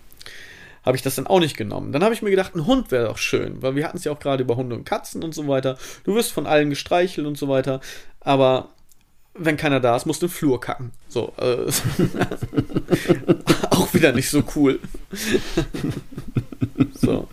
[0.84, 1.92] habe ich das dann auch nicht genommen.
[1.92, 4.12] Dann habe ich mir gedacht, ein Hund wäre doch schön, weil wir hatten es ja
[4.12, 5.78] auch gerade über Hunde und Katzen und so weiter.
[6.04, 7.80] Du wirst von allen gestreichelt und so weiter,
[8.20, 8.68] aber
[9.34, 10.92] wenn keiner da ist, musst du im Flur kacken.
[11.08, 11.66] So, äh,
[13.70, 14.78] auch wieder nicht so cool.
[16.94, 17.28] so.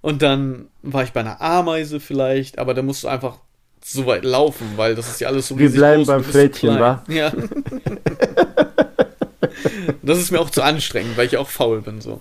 [0.00, 3.38] Und dann war ich bei einer Ameise vielleicht, aber da musst du einfach
[3.84, 7.04] so weit laufen, weil das ist ja alles so Wir bleiben beim Frettchen, wa?
[7.08, 7.32] Ja.
[10.02, 12.20] Das ist mir auch zu anstrengend, weil ich auch faul bin so.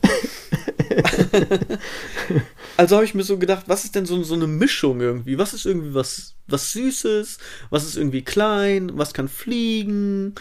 [2.77, 5.37] also habe ich mir so gedacht, was ist denn so, so eine Mischung irgendwie?
[5.37, 7.37] Was ist irgendwie was, was Süßes?
[7.69, 8.97] Was ist irgendwie klein?
[8.97, 10.35] Was kann fliegen?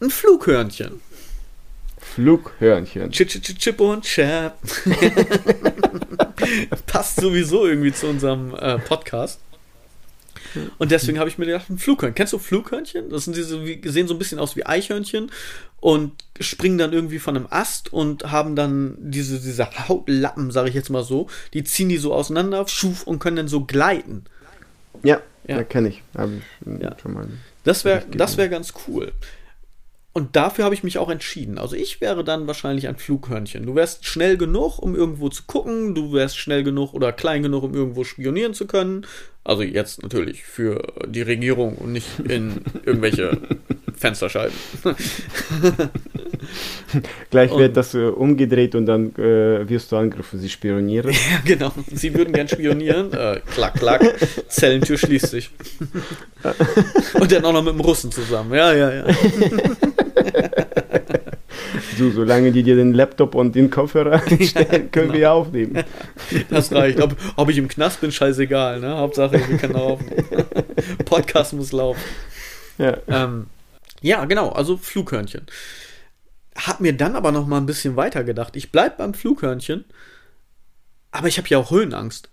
[0.00, 1.00] Ein Flughörnchen.
[1.98, 3.10] Flughörnchen.
[3.10, 4.58] Chip, chip, chip und Chap.
[6.86, 9.40] Passt sowieso irgendwie zu unserem äh, Podcast.
[10.78, 12.14] Und deswegen habe ich mir gedacht, ein Flughörnchen.
[12.14, 13.10] Kennst du Flughörnchen?
[13.10, 15.30] Das sind diese, wie, sehen so ein bisschen aus wie Eichhörnchen
[15.80, 20.74] und springen dann irgendwie von einem Ast und haben dann diese, diese Hautlappen, sage ich
[20.74, 24.24] jetzt mal so, die ziehen die so auseinander schuf, und können dann so gleiten.
[25.02, 25.62] Ja, ja.
[25.62, 26.02] kenne ich.
[26.14, 26.96] Ich ja.
[27.64, 29.12] Das wäre das wär ganz cool.
[30.18, 31.58] Und dafür habe ich mich auch entschieden.
[31.58, 33.64] Also ich wäre dann wahrscheinlich ein Flughörnchen.
[33.64, 35.94] Du wärst schnell genug, um irgendwo zu gucken.
[35.94, 39.06] Du wärst schnell genug oder klein genug, um irgendwo spionieren zu können.
[39.48, 43.38] Also jetzt natürlich für die Regierung und nicht in irgendwelche
[43.96, 44.54] Fensterscheiben.
[47.30, 50.38] Gleich wird das äh, umgedreht und dann äh, wirst du angegriffen.
[50.38, 51.10] Sie spionieren.
[51.14, 51.72] Ja, genau.
[51.90, 53.10] Sie würden gern spionieren.
[53.14, 54.02] Äh, klack, klack.
[54.48, 55.50] Zellentür schließt sich.
[57.14, 58.52] und dann auch noch mit dem Russen zusammen.
[58.52, 59.04] Ja, ja, ja.
[61.98, 65.12] Du, solange die dir den Laptop und den Kopfhörer stellen, können genau.
[65.14, 65.84] wir aufnehmen.
[66.48, 67.00] Das reicht.
[67.00, 68.80] Ob, ob, ich im Knast bin, scheißegal.
[68.80, 68.96] Ne?
[68.96, 70.24] Hauptsache, wir können aufnehmen.
[71.04, 72.00] Podcast muss laufen.
[72.78, 72.96] Ja.
[73.08, 73.46] Ähm,
[74.00, 75.46] ja, genau, also Flughörnchen.
[76.56, 78.54] hab mir dann aber noch mal ein bisschen weiter gedacht.
[78.54, 79.84] Ich bleib beim Flughörnchen,
[81.10, 82.30] aber ich habe ja auch Höhenangst.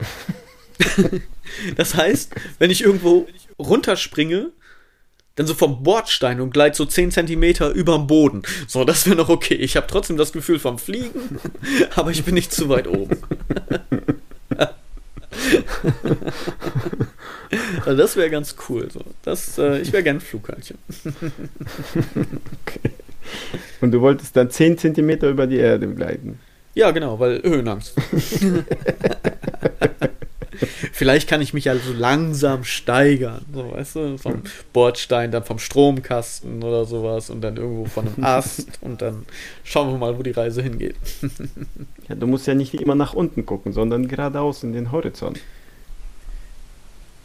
[1.76, 3.28] das heißt, wenn ich irgendwo
[3.58, 4.50] runterspringe,
[5.36, 8.42] dann so vom Bordstein und gleit so 10 Zentimeter über dem Boden.
[8.66, 9.54] So, das wäre noch okay.
[9.54, 11.38] Ich habe trotzdem das Gefühl vom Fliegen,
[11.94, 13.16] aber ich bin nicht zu weit oben.
[17.86, 18.88] also das wäre ganz cool.
[18.92, 19.00] So.
[19.22, 20.78] Das, äh, ich wäre gern Flughörnchen.
[22.66, 22.90] okay.
[23.80, 26.38] Und du wolltest dann 10 Zentimeter über die Erde gleiten?
[26.74, 27.94] Ja, genau, weil Höhenangst.
[30.92, 34.42] Vielleicht kann ich mich ja so langsam steigern, so weißt du, vom
[34.72, 39.26] Bordstein, dann vom Stromkasten oder sowas und dann irgendwo von einem Ast und dann
[39.64, 40.96] schauen wir mal, wo die Reise hingeht.
[42.08, 45.40] ja, du musst ja nicht immer nach unten gucken, sondern geradeaus in den Horizont.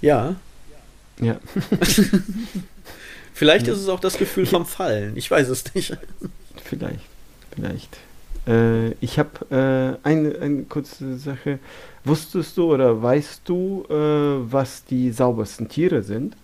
[0.02, 0.36] Ja.
[1.20, 1.40] Ja.
[3.34, 5.18] Vielleicht ist es auch das Gefühl vom Fallen.
[5.18, 5.98] Ich weiß es nicht.
[6.64, 7.00] Vielleicht,
[7.56, 7.98] vielleicht.
[8.48, 11.60] Äh, ich habe äh, eine, eine kurze Sache.
[12.04, 16.36] Wusstest du oder weißt du, äh, was die saubersten Tiere sind?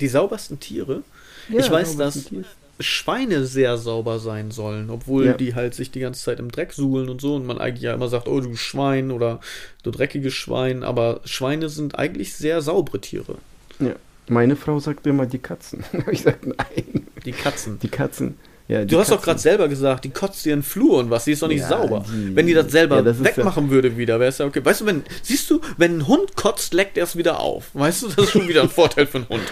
[0.00, 1.02] Die saubersten Tiere?
[1.48, 2.44] Ja, ich weiß, dass Tiere.
[2.80, 5.32] Schweine sehr sauber sein sollen, obwohl ja.
[5.34, 7.92] die halt sich die ganze Zeit im Dreck suhlen und so und man eigentlich ja
[7.92, 9.40] immer sagt, oh du Schwein oder
[9.82, 13.36] du dreckiges Schwein, aber Schweine sind eigentlich sehr saubere Tiere.
[13.78, 13.94] Ja.
[14.28, 15.84] Meine Frau sagt immer die Katzen.
[16.10, 17.06] ich sage nein.
[17.24, 17.78] Die Katzen.
[17.80, 18.38] Die Katzen.
[18.70, 21.42] Ja, du hast doch gerade selber gesagt, die kotzt den Flur und was, die ist
[21.42, 22.04] doch nicht ja, sauber.
[22.06, 23.70] Die, wenn die das selber ja, das wegmachen ja.
[23.70, 24.64] würde wieder, wäre es ja okay.
[24.64, 27.70] Weißt du, wenn, siehst du, wenn ein Hund kotzt, leckt er es wieder auf.
[27.74, 29.42] Weißt du, das ist schon wieder ein Vorteil für einen Hund.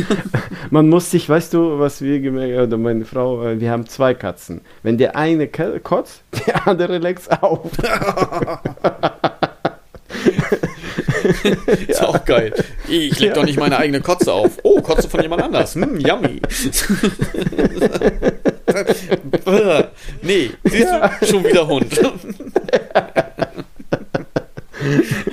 [0.70, 3.86] Man muss sich, weißt du, was wir gemerkt haben, oder meine Frau, äh, wir haben
[3.86, 4.62] zwei Katzen.
[4.82, 7.70] Wenn der eine kotzt, der andere leckt es auf.
[11.86, 12.52] ist auch geil.
[12.88, 13.34] Ich leg ja.
[13.34, 14.58] doch nicht meine eigene Kotze auf.
[14.64, 15.76] Oh, Kotze von jemand anders.
[15.76, 16.40] Hm, yummy.
[20.22, 22.00] Nee, siehst du, schon wieder Hund.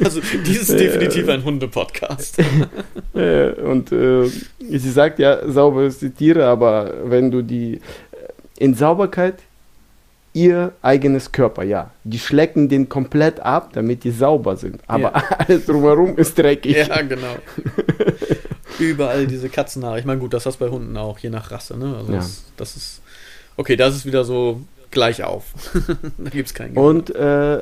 [0.03, 2.37] Also, dieses ist definitiv ein Hunde-Podcast.
[3.13, 4.25] Und äh,
[4.59, 7.79] sie sagt ja, sauber ist die Tiere, aber wenn du die
[8.57, 9.35] in Sauberkeit
[10.33, 11.91] ihr eigenes Körper, ja.
[12.03, 14.81] Die schlecken den komplett ab, damit die sauber sind.
[14.87, 15.23] Aber ja.
[15.37, 16.87] alles drumherum ist dreckig.
[16.87, 17.35] Ja, genau.
[18.79, 19.99] Überall diese Katzenhaare.
[19.99, 21.95] Ich meine, gut, das hast du bei Hunden auch, je nach Rasse, ne?
[21.97, 22.17] Also ja.
[22.17, 23.01] das, das, ist.
[23.58, 25.45] Okay, das ist wieder so gleich auf.
[26.18, 26.78] da gibt es keinen.
[26.78, 27.62] Und äh,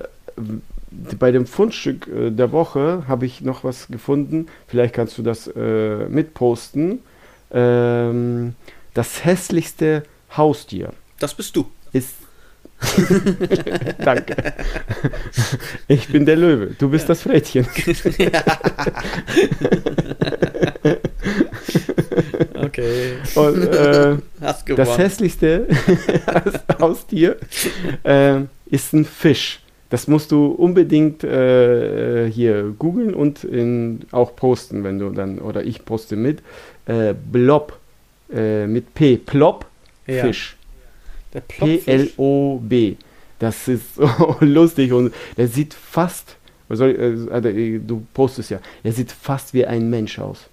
[1.19, 4.47] bei dem Fundstück äh, der Woche habe ich noch was gefunden.
[4.67, 6.99] Vielleicht kannst du das äh, mitposten.
[7.51, 8.55] Ähm,
[8.93, 10.03] das hässlichste
[10.35, 10.93] Haustier.
[11.19, 11.69] Das bist du.
[11.93, 12.15] Ist
[14.03, 14.53] Danke.
[15.87, 17.09] Ich bin der Löwe, du bist ja.
[17.09, 17.65] das Frettchen.
[22.55, 23.13] okay.
[23.35, 24.17] Und, äh,
[24.75, 25.67] das hässlichste
[26.79, 27.37] Haustier
[28.03, 29.61] äh, ist ein Fisch.
[29.89, 35.63] Das musst du unbedingt äh, hier googeln und in, auch posten, wenn du dann, oder
[35.63, 36.39] ich poste mit.
[36.85, 37.77] Äh, Blob
[38.33, 39.65] äh, mit P, Plop,
[40.07, 40.23] ja.
[40.23, 40.55] Fisch.
[41.39, 42.95] P-L-O-B.
[43.39, 46.37] Das ist so lustig und der sieht fast,
[46.69, 50.47] also, du postest ja, er sieht fast wie ein Mensch aus.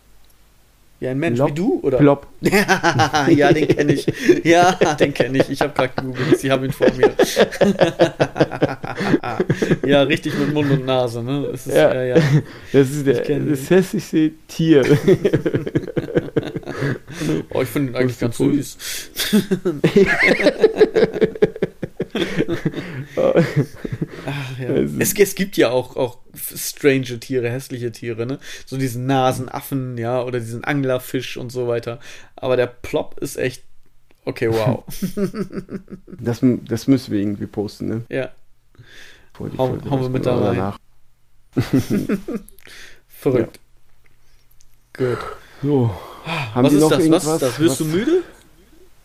[1.01, 1.81] Wie ein Mensch, Plop, wie du?
[1.83, 1.99] Oder?
[1.99, 2.27] Plop.
[2.41, 4.07] ja, den kenne ich.
[4.43, 5.49] Ja, den kenne ich.
[5.49, 7.13] Ich habe gerade gegoogelt, sie haben ihn vor mir.
[9.87, 11.51] ja, richtig mit Mund und Nase, ne?
[11.53, 12.23] Das ist, ja, ja, ja.
[12.73, 14.83] Das ist der, das hässlichste Tier.
[17.51, 18.77] oh, ich finde ihn eigentlich ganz süß.
[24.27, 24.69] Ach, ja.
[24.99, 28.39] es, es, gibt ja auch, auch strange Tiere, hässliche Tiere, ne?
[28.67, 32.01] So diesen Nasenaffen, ja, oder diesen Anglerfisch und so weiter.
[32.37, 33.65] Aber der Plop ist echt.
[34.25, 34.85] Okay, wow.
[36.07, 38.03] das, das müssen wir irgendwie posten, ne?
[38.09, 38.31] Ja.
[39.39, 40.75] Hauen, hauen wir mit da rein.
[43.09, 43.61] Verrückt.
[44.99, 45.15] Ja.
[45.15, 45.19] Gut.
[45.63, 45.91] So.
[46.29, 47.11] Haben was ist das?
[47.11, 47.61] Was ist das?
[47.61, 48.23] Wirst du müde?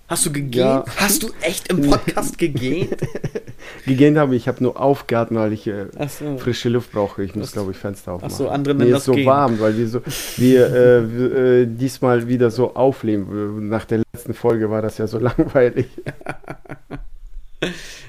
[0.07, 0.53] Hast du gegähnt?
[0.55, 0.85] Ja.
[0.97, 2.97] Hast du echt im Podcast gegähnt?
[3.85, 6.37] gegähnt habe ich, ich habe nur aufgeatmet, weil ich äh, so.
[6.37, 7.23] frische Luft brauche.
[7.23, 8.31] Ich muss, glaube ich, Fenster aufmachen.
[8.31, 9.25] Achso, andere nennen Mir ist so gehen.
[9.25, 10.01] warm, weil wir, so,
[10.37, 13.69] wir äh, äh, diesmal wieder so aufleben.
[13.69, 15.87] Nach der letzten Folge war das ja so langweilig.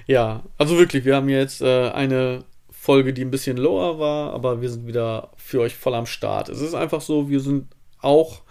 [0.07, 2.43] ja, also wirklich, wir haben jetzt äh, eine
[2.73, 6.49] Folge, die ein bisschen lower war, aber wir sind wieder für euch voll am Start.
[6.49, 7.69] Es ist einfach so, wir sind
[8.03, 8.43] auch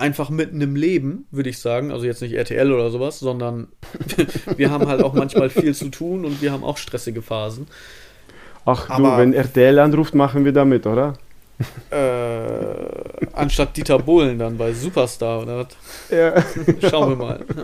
[0.00, 1.92] einfach mitten im Leben, würde ich sagen.
[1.92, 3.68] Also jetzt nicht RTL oder sowas, sondern
[4.56, 7.66] wir haben halt auch manchmal viel zu tun und wir haben auch stressige Phasen.
[8.64, 11.14] Ach Aber, du, wenn RTL anruft, machen wir damit, oder?
[11.90, 15.68] Äh, anstatt Dieter Bohlen dann bei Superstar oder was?
[16.10, 16.42] Ja.
[16.88, 17.44] Schauen wir mal.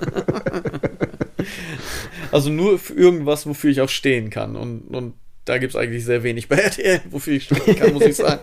[2.33, 4.57] Also nur für irgendwas, wofür ich auch stehen kann.
[4.57, 5.15] Und, und
[5.45, 8.41] da gibt es eigentlich sehr wenig bei RTL, wofür ich stehen kann, muss ich sagen.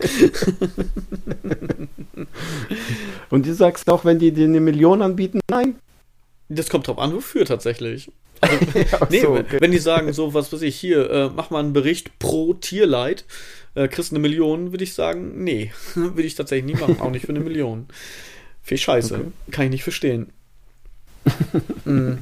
[3.29, 5.75] Und du sagst auch, wenn die dir eine Million anbieten, nein.
[6.49, 8.11] Das kommt drauf an, wofür tatsächlich.
[8.43, 9.57] Also, nee, so, okay.
[9.61, 13.23] wenn die sagen, so was weiß ich, hier, äh, mach mal einen Bericht pro Tierleid,
[13.73, 17.25] äh, kriegst eine Million, würde ich sagen, nee, würde ich tatsächlich nie machen, auch nicht
[17.25, 17.87] für eine Million.
[18.61, 19.31] Viel Scheiße, okay.
[19.51, 20.33] kann ich nicht verstehen.
[21.85, 22.15] mm.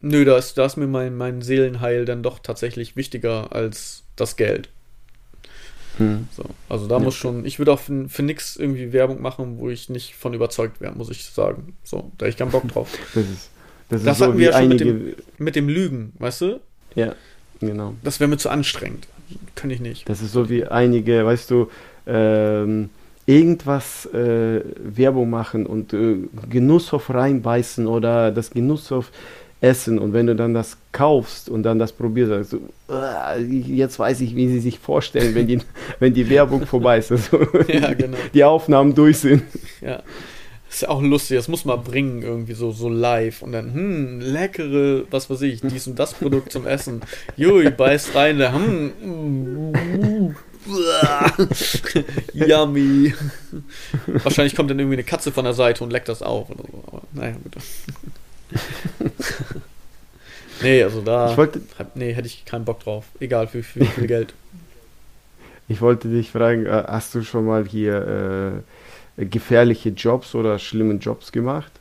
[0.00, 4.36] Nö, da ist, da ist mir mein, mein Seelenheil dann doch tatsächlich wichtiger als das
[4.36, 4.70] Geld.
[5.98, 6.28] Hm.
[6.34, 7.02] So, also da ja.
[7.02, 10.32] muss schon, ich würde auch für, für nichts irgendwie Werbung machen, wo ich nicht von
[10.32, 11.76] überzeugt wäre, muss ich sagen.
[11.84, 12.96] So, da ich keinen Bock drauf.
[13.14, 13.50] Das ist,
[13.88, 16.60] das, das ist hatten so wir ja schon mit dem, mit dem Lügen, weißt du?
[16.94, 17.14] Ja,
[17.60, 17.94] genau.
[18.02, 19.08] Das wäre mir zu anstrengend.
[19.54, 20.08] Kann ich nicht.
[20.08, 21.70] Das ist so wie einige, weißt du,
[22.06, 22.90] ähm,
[23.26, 26.16] irgendwas äh, Werbung machen und äh,
[26.48, 29.10] Genusshof reinbeißen oder das Genusshof
[29.60, 32.60] essen und wenn du dann das kaufst und dann das probierst, sagst du,
[33.48, 35.58] jetzt weiß ich, wie sie sich vorstellen, wenn die,
[35.98, 38.16] wenn die Werbung vorbei ist, also ja, genau.
[38.32, 39.42] die Aufnahmen durch sind.
[39.80, 40.02] Ja.
[40.70, 43.40] Ist ja auch lustig, das muss man bringen, irgendwie so, so live.
[43.40, 47.00] Und dann, hm, leckere, was weiß ich, dies und das Produkt zum Essen.
[47.36, 48.92] Jui, beißt rein, da, hm,
[52.34, 53.14] Yummy.
[54.06, 56.84] Wahrscheinlich kommt dann irgendwie eine Katze von der Seite und leckt das auf oder so.
[56.86, 57.56] Aber naja, gut.
[60.62, 61.30] nee, also da.
[61.30, 61.60] Ich wollte,
[61.94, 63.06] nee, hätte ich keinen Bock drauf.
[63.20, 64.34] Egal für, wie viel Geld.
[65.68, 68.62] Ich wollte dich fragen, äh, hast du schon mal hier
[69.18, 71.72] äh, gefährliche Jobs oder schlimme Jobs gemacht?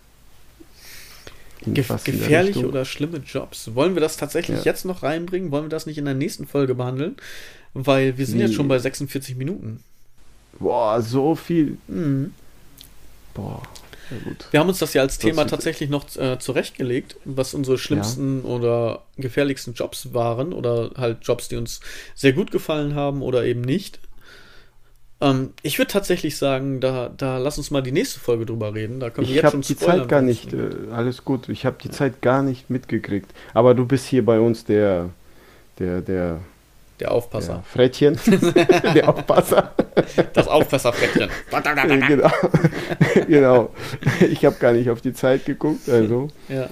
[1.65, 3.73] Gef gefährliche oder schlimme Jobs.
[3.75, 4.65] Wollen wir das tatsächlich ja.
[4.65, 5.51] jetzt noch reinbringen?
[5.51, 7.17] Wollen wir das nicht in der nächsten Folge behandeln?
[7.73, 8.45] Weil wir sind nee.
[8.45, 9.83] jetzt schon bei 46 Minuten.
[10.59, 11.77] Boah, so viel.
[11.87, 12.33] Mhm.
[13.33, 13.61] Boah.
[14.51, 18.49] Wir haben uns das ja als Thema tatsächlich noch äh, zurechtgelegt, was unsere schlimmsten ja.
[18.49, 21.79] oder gefährlichsten Jobs waren oder halt Jobs, die uns
[22.15, 23.99] sehr gut gefallen haben oder eben nicht.
[25.19, 28.99] Ähm, ich würde tatsächlich sagen, da, da lass uns mal die nächste Folge drüber reden.
[28.99, 31.49] Da können wir ich jetzt schon die Zeit gar nicht, äh, alles gut.
[31.49, 31.89] Ich habe die.
[31.89, 33.31] Zeit gar nicht mitgekriegt.
[33.53, 35.09] Aber du bist hier bei uns der,
[35.79, 36.41] der, der
[36.99, 37.53] der Aufpasser.
[37.53, 38.19] Ja, Frettchen.
[38.95, 39.73] der Aufpasser.
[40.33, 41.29] Das Aufpasserfrettchen.
[42.07, 42.31] genau.
[43.27, 43.73] genau.
[44.29, 45.87] Ich habe gar nicht auf die Zeit geguckt.
[45.89, 46.29] Also.
[46.49, 46.69] Ja.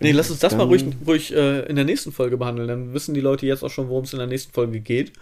[0.00, 2.68] Nee, lass uns das dann, mal ruhig, ruhig äh, in der nächsten Folge behandeln.
[2.68, 5.12] Dann wissen die Leute jetzt auch schon, worum es in der nächsten Folge geht.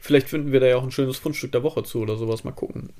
[0.00, 2.44] Vielleicht finden wir da ja auch ein schönes Fundstück der Woche zu oder sowas.
[2.44, 2.90] Mal gucken.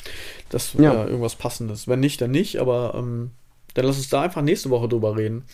[0.49, 1.07] Das wäre ja.
[1.07, 1.87] irgendwas Passendes.
[1.87, 2.59] Wenn nicht, dann nicht.
[2.59, 3.31] Aber ähm,
[3.79, 5.45] dann lass uns da einfach nächste Woche drüber reden.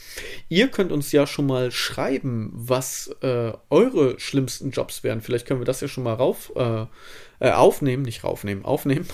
[0.49, 5.21] Ihr könnt uns ja schon mal schreiben, was äh, eure schlimmsten Jobs wären.
[5.21, 6.87] Vielleicht können wir das ja schon mal rauf, äh,
[7.41, 9.07] äh, aufnehmen, nicht raufnehmen, aufnehmen.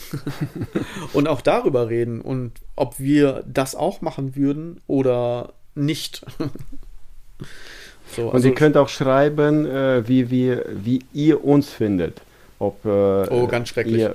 [1.12, 6.24] und auch darüber reden und ob wir das auch machen würden oder nicht.
[8.14, 12.22] so, und also, ihr könnt auch schreiben, äh, wie, wir, wie ihr uns findet
[12.60, 14.14] ob äh, oh ganz schrecklich ihr,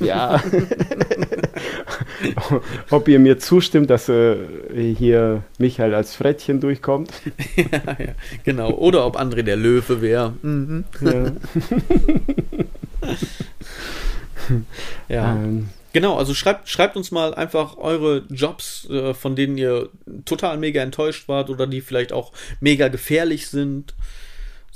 [0.00, 0.42] ja
[2.90, 4.36] ob ihr mir zustimmt, dass äh,
[4.96, 7.10] hier Michael als Frettchen durchkommt.
[7.56, 8.14] ja, ja,
[8.44, 8.70] genau.
[8.70, 10.34] Oder ob André der Löwe wäre.
[10.42, 10.84] Mhm.
[11.00, 11.32] Ja.
[15.08, 15.34] ja.
[15.36, 15.68] Ähm.
[15.92, 19.90] Genau, also schreibt, schreibt uns mal einfach eure Jobs, äh, von denen ihr
[20.24, 23.94] total mega enttäuscht wart oder die vielleicht auch mega gefährlich sind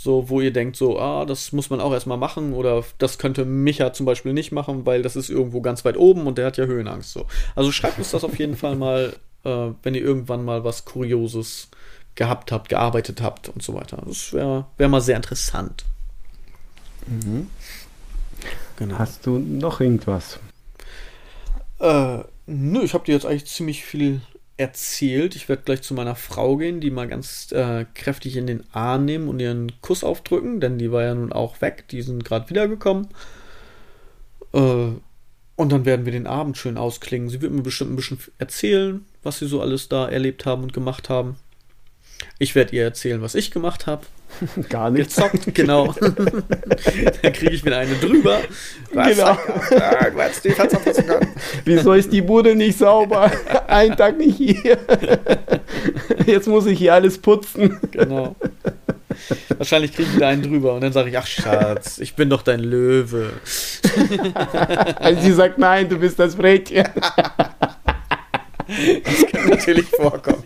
[0.01, 3.45] so, wo ihr denkt, so, ah, das muss man auch erstmal machen oder das könnte
[3.45, 6.57] Micha zum Beispiel nicht machen, weil das ist irgendwo ganz weit oben und der hat
[6.57, 7.13] ja Höhenangst.
[7.13, 7.27] So.
[7.57, 11.67] Also schreibt uns das auf jeden Fall mal, äh, wenn ihr irgendwann mal was Kurioses
[12.15, 14.01] gehabt habt, gearbeitet habt und so weiter.
[14.07, 15.85] Das wäre wär mal sehr interessant.
[17.09, 17.51] Mhm.
[18.77, 19.01] Genau.
[19.01, 20.39] Hast du noch irgendwas?
[21.81, 24.21] Äh, nö, ich habe dir jetzt eigentlich ziemlich viel
[24.59, 25.37] erzählt.
[25.37, 29.05] Ich werde gleich zu meiner Frau gehen, die mal ganz äh, kräftig in den Arm
[29.05, 31.87] nehmen und ihren Kuss aufdrücken, denn die war ja nun auch weg.
[31.89, 33.09] Die sind gerade wiedergekommen.
[34.53, 34.91] Äh,
[35.57, 37.29] und dann werden wir den Abend schön ausklingen.
[37.29, 40.73] Sie wird mir bestimmt ein bisschen erzählen, was sie so alles da erlebt haben und
[40.73, 41.37] gemacht haben.
[42.39, 44.07] Ich werde ihr erzählen, was ich gemacht habe.
[44.69, 45.17] Gar nichts.
[45.17, 45.95] Gezockt, genau.
[46.01, 48.39] Dann kriege ich wieder eine drüber.
[48.93, 49.39] Was genau.
[51.65, 53.31] Wieso ist die Bude nicht sauber?
[53.67, 54.79] Ein Tag nicht hier.
[56.27, 57.79] Jetzt muss ich hier alles putzen.
[57.91, 58.37] Genau.
[59.57, 62.43] Wahrscheinlich kriege ich wieder einen drüber und dann sage ich, ach Schatz, ich bin doch
[62.43, 63.33] dein Löwe.
[64.97, 66.85] Also sie sagt, nein, du bist das Frettchen.
[68.69, 70.45] Das kann natürlich vorkommen.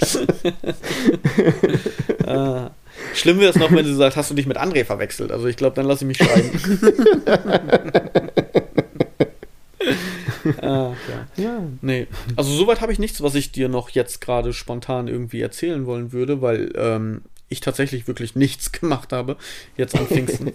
[2.26, 2.70] ah.
[3.14, 5.30] Schlimm wäre es noch, wenn sie sagt, hast du dich mit André verwechselt.
[5.30, 6.50] Also ich glaube, dann lasse ich mich schreiben.
[10.62, 10.92] ah,
[11.36, 11.62] ja.
[11.82, 12.06] Nee.
[12.36, 16.12] Also soweit habe ich nichts, was ich dir noch jetzt gerade spontan irgendwie erzählen wollen
[16.12, 19.36] würde, weil ähm, ich tatsächlich wirklich nichts gemacht habe,
[19.76, 20.52] jetzt an Pfingsten.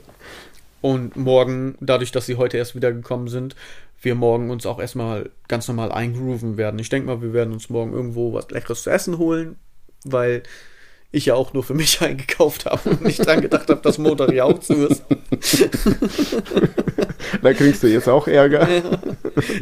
[0.81, 3.55] Und morgen, dadurch, dass sie heute erst wiedergekommen sind,
[4.01, 6.79] wir morgen uns auch erstmal ganz normal eingrooven werden.
[6.79, 9.57] Ich denke mal, wir werden uns morgen irgendwo was Leckeres zu essen holen,
[10.03, 10.43] weil
[11.11, 14.31] ich ja auch nur für mich eingekauft habe und nicht dran gedacht habe, dass Montag
[14.33, 15.03] ja auch zu ist.
[17.41, 18.67] da kriegst du jetzt auch Ärger.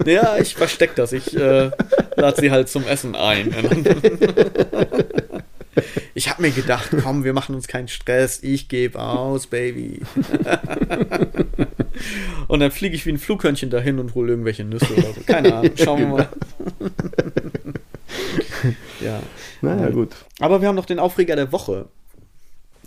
[0.05, 1.11] Ja, ja ich versteck das.
[1.11, 1.71] Ich äh,
[2.15, 3.53] lade sie halt zum Essen ein.
[6.13, 10.01] Ich habe mir gedacht, komm, wir machen uns keinen Stress, ich gebe aus, Baby.
[12.47, 15.21] und dann fliege ich wie ein Flughörnchen dahin und hole irgendwelche Nüsse oder so.
[15.25, 16.29] Keine Ahnung, schauen wir mal.
[19.01, 19.21] ja.
[19.61, 20.15] Naja, gut.
[20.39, 21.87] Aber wir haben noch den Aufreger der Woche.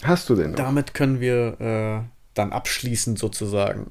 [0.02, 0.50] Hast du denn?
[0.50, 0.56] Noch?
[0.56, 3.90] Damit können wir äh, dann abschließen sozusagen.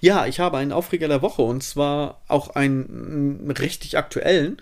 [0.00, 4.58] Ja, ich habe einen Aufreger der Woche und zwar auch einen richtig aktuellen,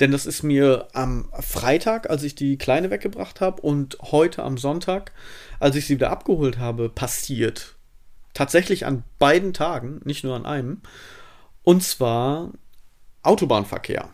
[0.00, 4.58] denn das ist mir am Freitag, als ich die Kleine weggebracht habe und heute am
[4.58, 5.12] Sonntag,
[5.60, 7.73] als ich sie wieder abgeholt habe, passiert.
[8.34, 10.82] Tatsächlich an beiden Tagen, nicht nur an einem.
[11.62, 12.52] Und zwar
[13.22, 14.10] Autobahnverkehr.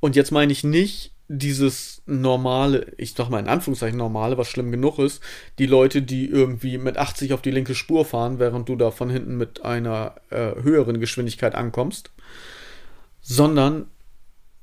[0.00, 4.70] Und jetzt meine ich nicht dieses normale, ich sag mal in Anführungszeichen normale, was schlimm
[4.70, 5.22] genug ist,
[5.58, 9.10] die Leute, die irgendwie mit 80 auf die linke Spur fahren, während du da von
[9.10, 12.10] hinten mit einer äh, höheren Geschwindigkeit ankommst,
[13.20, 13.88] sondern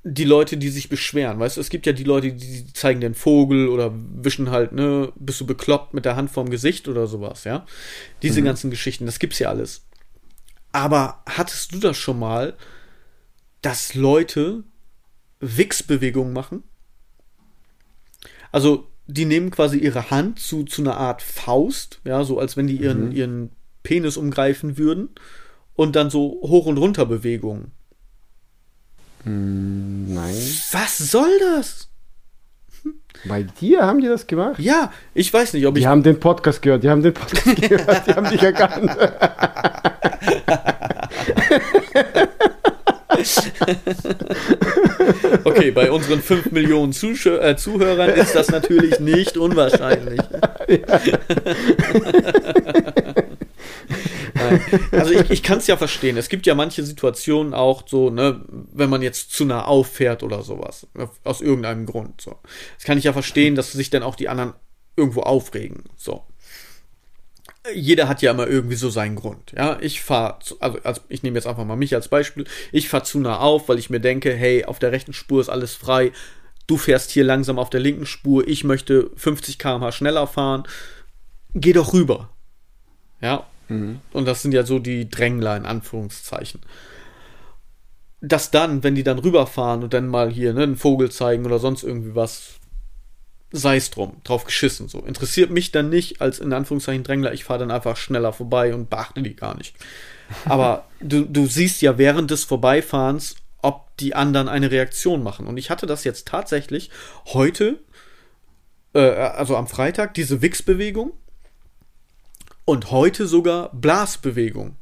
[0.07, 1.39] die Leute, die sich beschweren.
[1.39, 5.11] Weißt du, es gibt ja die Leute, die zeigen den Vogel oder wischen halt, ne,
[5.15, 7.65] bist du bekloppt mit der Hand vorm Gesicht oder sowas, ja.
[8.21, 8.45] Diese mhm.
[8.45, 9.87] ganzen Geschichten, das gibt's ja alles.
[10.71, 12.53] Aber hattest du das schon mal,
[13.63, 14.63] dass Leute
[15.39, 16.63] Wix-Bewegungen machen.
[18.51, 22.67] Also, die nehmen quasi ihre Hand zu, zu einer Art Faust, ja, so als wenn
[22.67, 23.11] die ihren, mhm.
[23.11, 23.49] ihren
[23.81, 25.09] Penis umgreifen würden
[25.73, 27.71] und dann so hoch und runter Bewegungen.
[29.25, 30.35] Mm, nein.
[30.71, 31.89] Was soll das?
[33.27, 34.59] Bei dir haben die das gemacht?
[34.59, 35.85] Ja, ich weiß nicht, ob die ich.
[35.85, 38.91] Die haben den Podcast gehört, die haben den Podcast gehört, die haben dich erkannt.
[45.43, 50.21] okay, bei unseren 5 Millionen Zusch äh, Zuhörern ist das natürlich nicht unwahrscheinlich.
[54.91, 56.17] also ich, ich kann es ja verstehen.
[56.17, 58.41] Es gibt ja manche Situationen auch so, ne,
[58.73, 60.87] wenn man jetzt zu nah auffährt oder sowas.
[61.23, 62.21] Aus irgendeinem Grund.
[62.21, 62.39] So.
[62.75, 64.53] Das kann ich ja verstehen, dass sich dann auch die anderen
[64.95, 65.83] irgendwo aufregen.
[65.95, 66.23] So
[67.73, 69.53] jeder hat ja immer irgendwie so seinen Grund.
[69.55, 72.45] Ja, ich fahre, also, also ich nehme jetzt einfach mal mich als Beispiel.
[72.71, 75.49] Ich fahre zu nah auf, weil ich mir denke, hey, auf der rechten Spur ist
[75.49, 76.11] alles frei.
[76.67, 78.47] Du fährst hier langsam auf der linken Spur.
[78.47, 80.63] Ich möchte 50 km/h schneller fahren.
[81.53, 82.29] Geh doch rüber.
[83.21, 83.45] Ja.
[83.67, 83.99] Mhm.
[84.11, 86.61] Und das sind ja so die Drängler in Anführungszeichen.
[88.21, 91.59] Dass dann, wenn die dann rüberfahren und dann mal hier ne, einen Vogel zeigen oder
[91.59, 92.55] sonst irgendwie was,
[93.51, 94.87] sei es drum, drauf geschissen.
[94.87, 94.99] So.
[94.99, 98.89] Interessiert mich dann nicht als in Anführungszeichen Drängler, ich fahre dann einfach schneller vorbei und
[98.89, 99.75] beachte die gar nicht.
[100.45, 105.47] Aber du, du siehst ja während des Vorbeifahrens, ob die anderen eine Reaktion machen.
[105.47, 106.91] Und ich hatte das jetzt tatsächlich
[107.27, 107.79] heute,
[108.93, 111.13] äh, also am Freitag, diese Wix-Bewegung
[112.65, 114.75] und heute sogar Blasbewegung.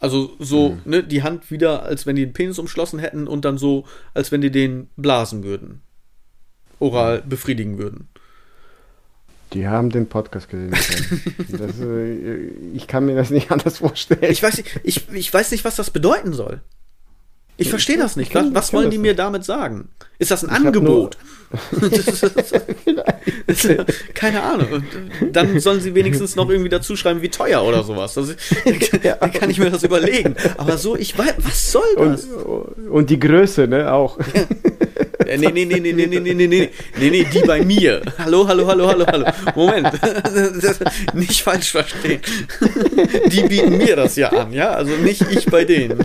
[0.00, 0.80] Also so, mhm.
[0.84, 3.84] ne, die Hand wieder, als wenn die den Penis umschlossen hätten und dann so,
[4.14, 5.82] als wenn die den blasen würden
[6.80, 8.08] oral befriedigen würden.
[9.52, 10.70] Die haben den Podcast gesehen.
[11.48, 14.30] das, äh, ich kann mir das nicht anders vorstellen.
[14.30, 16.60] Ich weiß nicht, ich, ich weiß nicht was das bedeuten soll.
[17.60, 18.34] Ich verstehe das nicht.
[18.34, 19.88] Was, was wollen die mir damit sagen?
[20.20, 21.18] Ist das ein ich Angebot?
[24.14, 24.84] keine Ahnung.
[25.32, 28.16] Dann sollen sie wenigstens noch irgendwie dazu schreiben, wie teuer oder sowas.
[28.16, 28.32] Also,
[29.20, 30.36] dann kann ich mir das überlegen.
[30.56, 32.26] Aber so, ich weiß, was soll das?
[32.26, 34.18] Und, und die Größe, ne, auch.
[35.26, 38.02] Nee, nee, nee, nee, nee, nee, nee, nee, nee, nee, nee, die bei mir.
[38.18, 39.26] Hallo, hallo, hallo, hallo, hallo.
[39.54, 39.90] Moment.
[41.12, 42.20] nicht falsch verstehen.
[43.26, 44.70] Die bieten mir das ja an, ja?
[44.70, 45.98] Also nicht ich bei denen.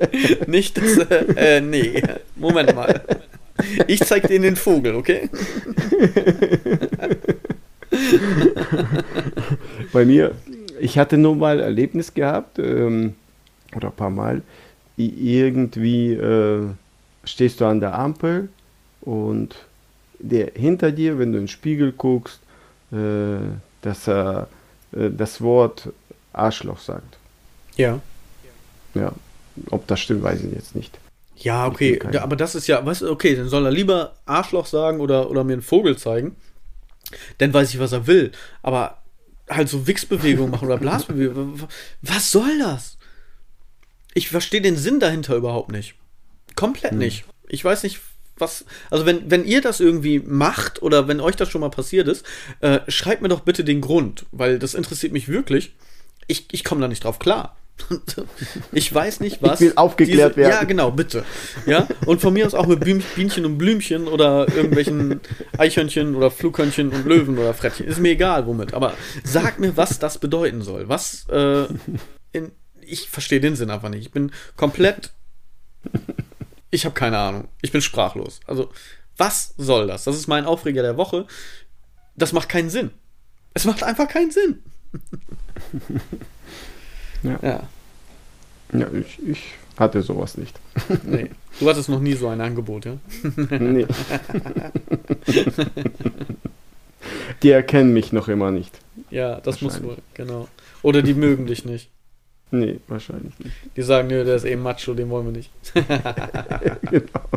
[0.46, 0.98] Nicht das,
[1.36, 2.02] äh, nee.
[2.36, 3.02] Moment mal.
[3.86, 5.28] Ich zeig dir den Vogel, okay?
[9.92, 10.34] Bei mir,
[10.80, 13.14] ich hatte nur mal Erlebnis gehabt, ähm,
[13.74, 14.42] oder ein paar Mal,
[14.96, 16.68] irgendwie äh,
[17.24, 18.48] stehst du an der Ampel
[19.00, 19.56] und
[20.18, 22.40] der hinter dir, wenn du in den Spiegel guckst,
[22.92, 23.38] äh,
[23.82, 24.48] dass er
[24.92, 25.90] äh, das Wort
[26.32, 27.18] Arschloch sagt.
[27.76, 28.00] Ja.
[28.94, 29.12] Ja.
[29.70, 30.98] Ob das stimmt, weiß ich jetzt nicht.
[31.36, 35.00] Ja, okay, aber das ist ja, weißt du, okay, dann soll er lieber Arschloch sagen
[35.00, 36.34] oder, oder mir einen Vogel zeigen.
[37.38, 38.32] Dann weiß ich, was er will.
[38.62, 39.02] Aber
[39.48, 41.62] halt so Wichsbewegungen machen oder Blasbewegungen.
[42.02, 42.98] Was soll das?
[44.18, 45.94] ich verstehe den Sinn dahinter überhaupt nicht.
[46.56, 46.98] Komplett hm.
[46.98, 47.24] nicht.
[47.48, 48.00] Ich weiß nicht,
[48.36, 48.66] was.
[48.90, 52.26] Also, wenn, wenn ihr das irgendwie macht oder wenn euch das schon mal passiert ist,
[52.60, 55.74] äh, schreibt mir doch bitte den Grund, weil das interessiert mich wirklich.
[56.26, 57.56] Ich, ich komme da nicht drauf klar.
[58.72, 59.60] Ich weiß nicht, was.
[59.60, 60.50] Ich will aufgeklärt diese, werden.
[60.50, 61.24] Ja, genau, bitte.
[61.66, 65.20] Ja, und von mir aus auch mit Bienchen und Blümchen oder irgendwelchen
[65.56, 67.86] Eichhörnchen oder Flughörnchen und Löwen oder Frettchen.
[67.86, 68.74] Ist mir egal, womit.
[68.74, 70.88] Aber sag mir, was das bedeuten soll.
[70.88, 71.66] Was, äh,
[72.32, 74.06] in, ich verstehe den Sinn einfach nicht.
[74.06, 75.12] Ich bin komplett.
[76.70, 77.48] Ich habe keine Ahnung.
[77.62, 78.40] Ich bin sprachlos.
[78.46, 78.70] Also,
[79.16, 80.04] was soll das?
[80.04, 81.26] Das ist mein Aufreger der Woche.
[82.16, 82.90] Das macht keinen Sinn.
[83.54, 84.62] Es macht einfach keinen Sinn.
[87.22, 87.38] Ja.
[87.42, 87.62] Ja,
[88.72, 90.58] ja ich, ich hatte sowas nicht.
[91.04, 91.30] Nee.
[91.60, 92.98] Du hattest noch nie so ein Angebot, ja?
[93.58, 93.86] Nee.
[97.42, 98.78] Die erkennen mich noch immer nicht.
[99.10, 100.48] Ja, das muss wohl, genau.
[100.82, 101.90] Oder die mögen dich nicht.
[102.50, 103.54] Nee, wahrscheinlich nicht.
[103.76, 105.50] Die sagen, nö, der ist eben Macho, den wollen wir nicht.
[105.74, 107.28] genau.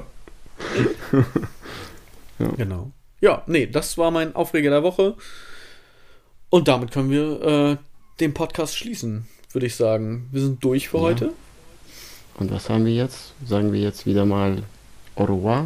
[2.40, 2.48] ja.
[2.58, 2.92] Genau.
[3.20, 5.16] Ja, nee, das war mein Aufreger der Woche.
[6.50, 7.78] Und damit können wir äh,
[8.20, 10.28] den Podcast schließen würde ich sagen.
[10.32, 11.04] Wir sind durch für ja.
[11.04, 11.34] heute.
[12.38, 13.34] Und was haben wir jetzt?
[13.46, 14.64] Sagen wir jetzt wieder mal
[15.16, 15.66] Au revoir?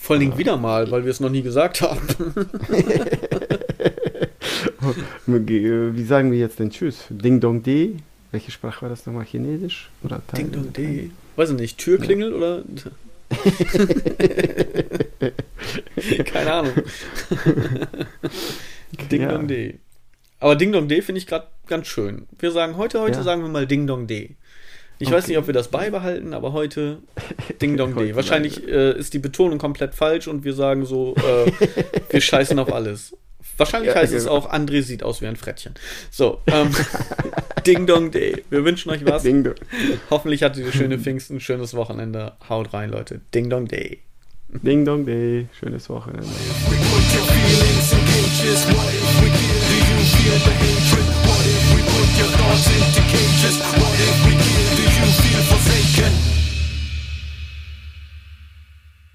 [0.00, 2.00] Vor allen Dingen wieder mal, weil wir es noch nie gesagt haben.
[5.26, 7.04] Wie sagen wir jetzt denn Tschüss?
[7.10, 7.96] Ding Dong De?
[8.30, 9.24] Welche Sprache war das nochmal?
[9.24, 9.90] Chinesisch?
[10.02, 10.38] Oder Thai?
[10.38, 11.10] Ding Dong De.
[11.36, 11.78] Weiß ich nicht.
[11.78, 12.36] Türklingel ja.
[12.36, 12.62] oder.
[16.24, 16.72] Keine Ahnung.
[19.10, 19.28] Ding ja.
[19.28, 19.74] Dong De.
[20.40, 22.26] Aber Ding Dong D finde ich gerade ganz schön.
[22.38, 23.22] Wir sagen heute, heute ja.
[23.22, 24.36] sagen wir mal Ding Dong D.
[24.98, 25.16] Ich okay.
[25.16, 26.98] weiß nicht, ob wir das beibehalten, aber heute
[27.62, 28.14] Ding Dong D.
[28.14, 31.52] Wahrscheinlich äh, ist die Betonung komplett falsch und wir sagen so, äh,
[32.10, 33.16] wir scheißen auf alles.
[33.58, 34.22] Wahrscheinlich ja, heißt genau.
[34.22, 35.74] es auch, André sieht aus wie ein Frettchen.
[36.10, 36.70] So, ähm,
[37.66, 38.44] Ding Dong Day.
[38.50, 39.22] Wir wünschen euch was.
[39.22, 39.54] Ding -dong.
[40.10, 42.34] Hoffentlich hattet ihr schöne Pfingsten, schönes Wochenende.
[42.48, 43.20] Haut rein, Leute.
[43.34, 44.00] Ding Dong Day.
[44.48, 45.48] Ding Dong Day.
[45.58, 46.28] Schönes Wochenende.
[50.28, 53.58] What if we put your thoughts into cages?
[53.60, 54.76] What if we kill?
[54.76, 56.35] Do you feel forsaken?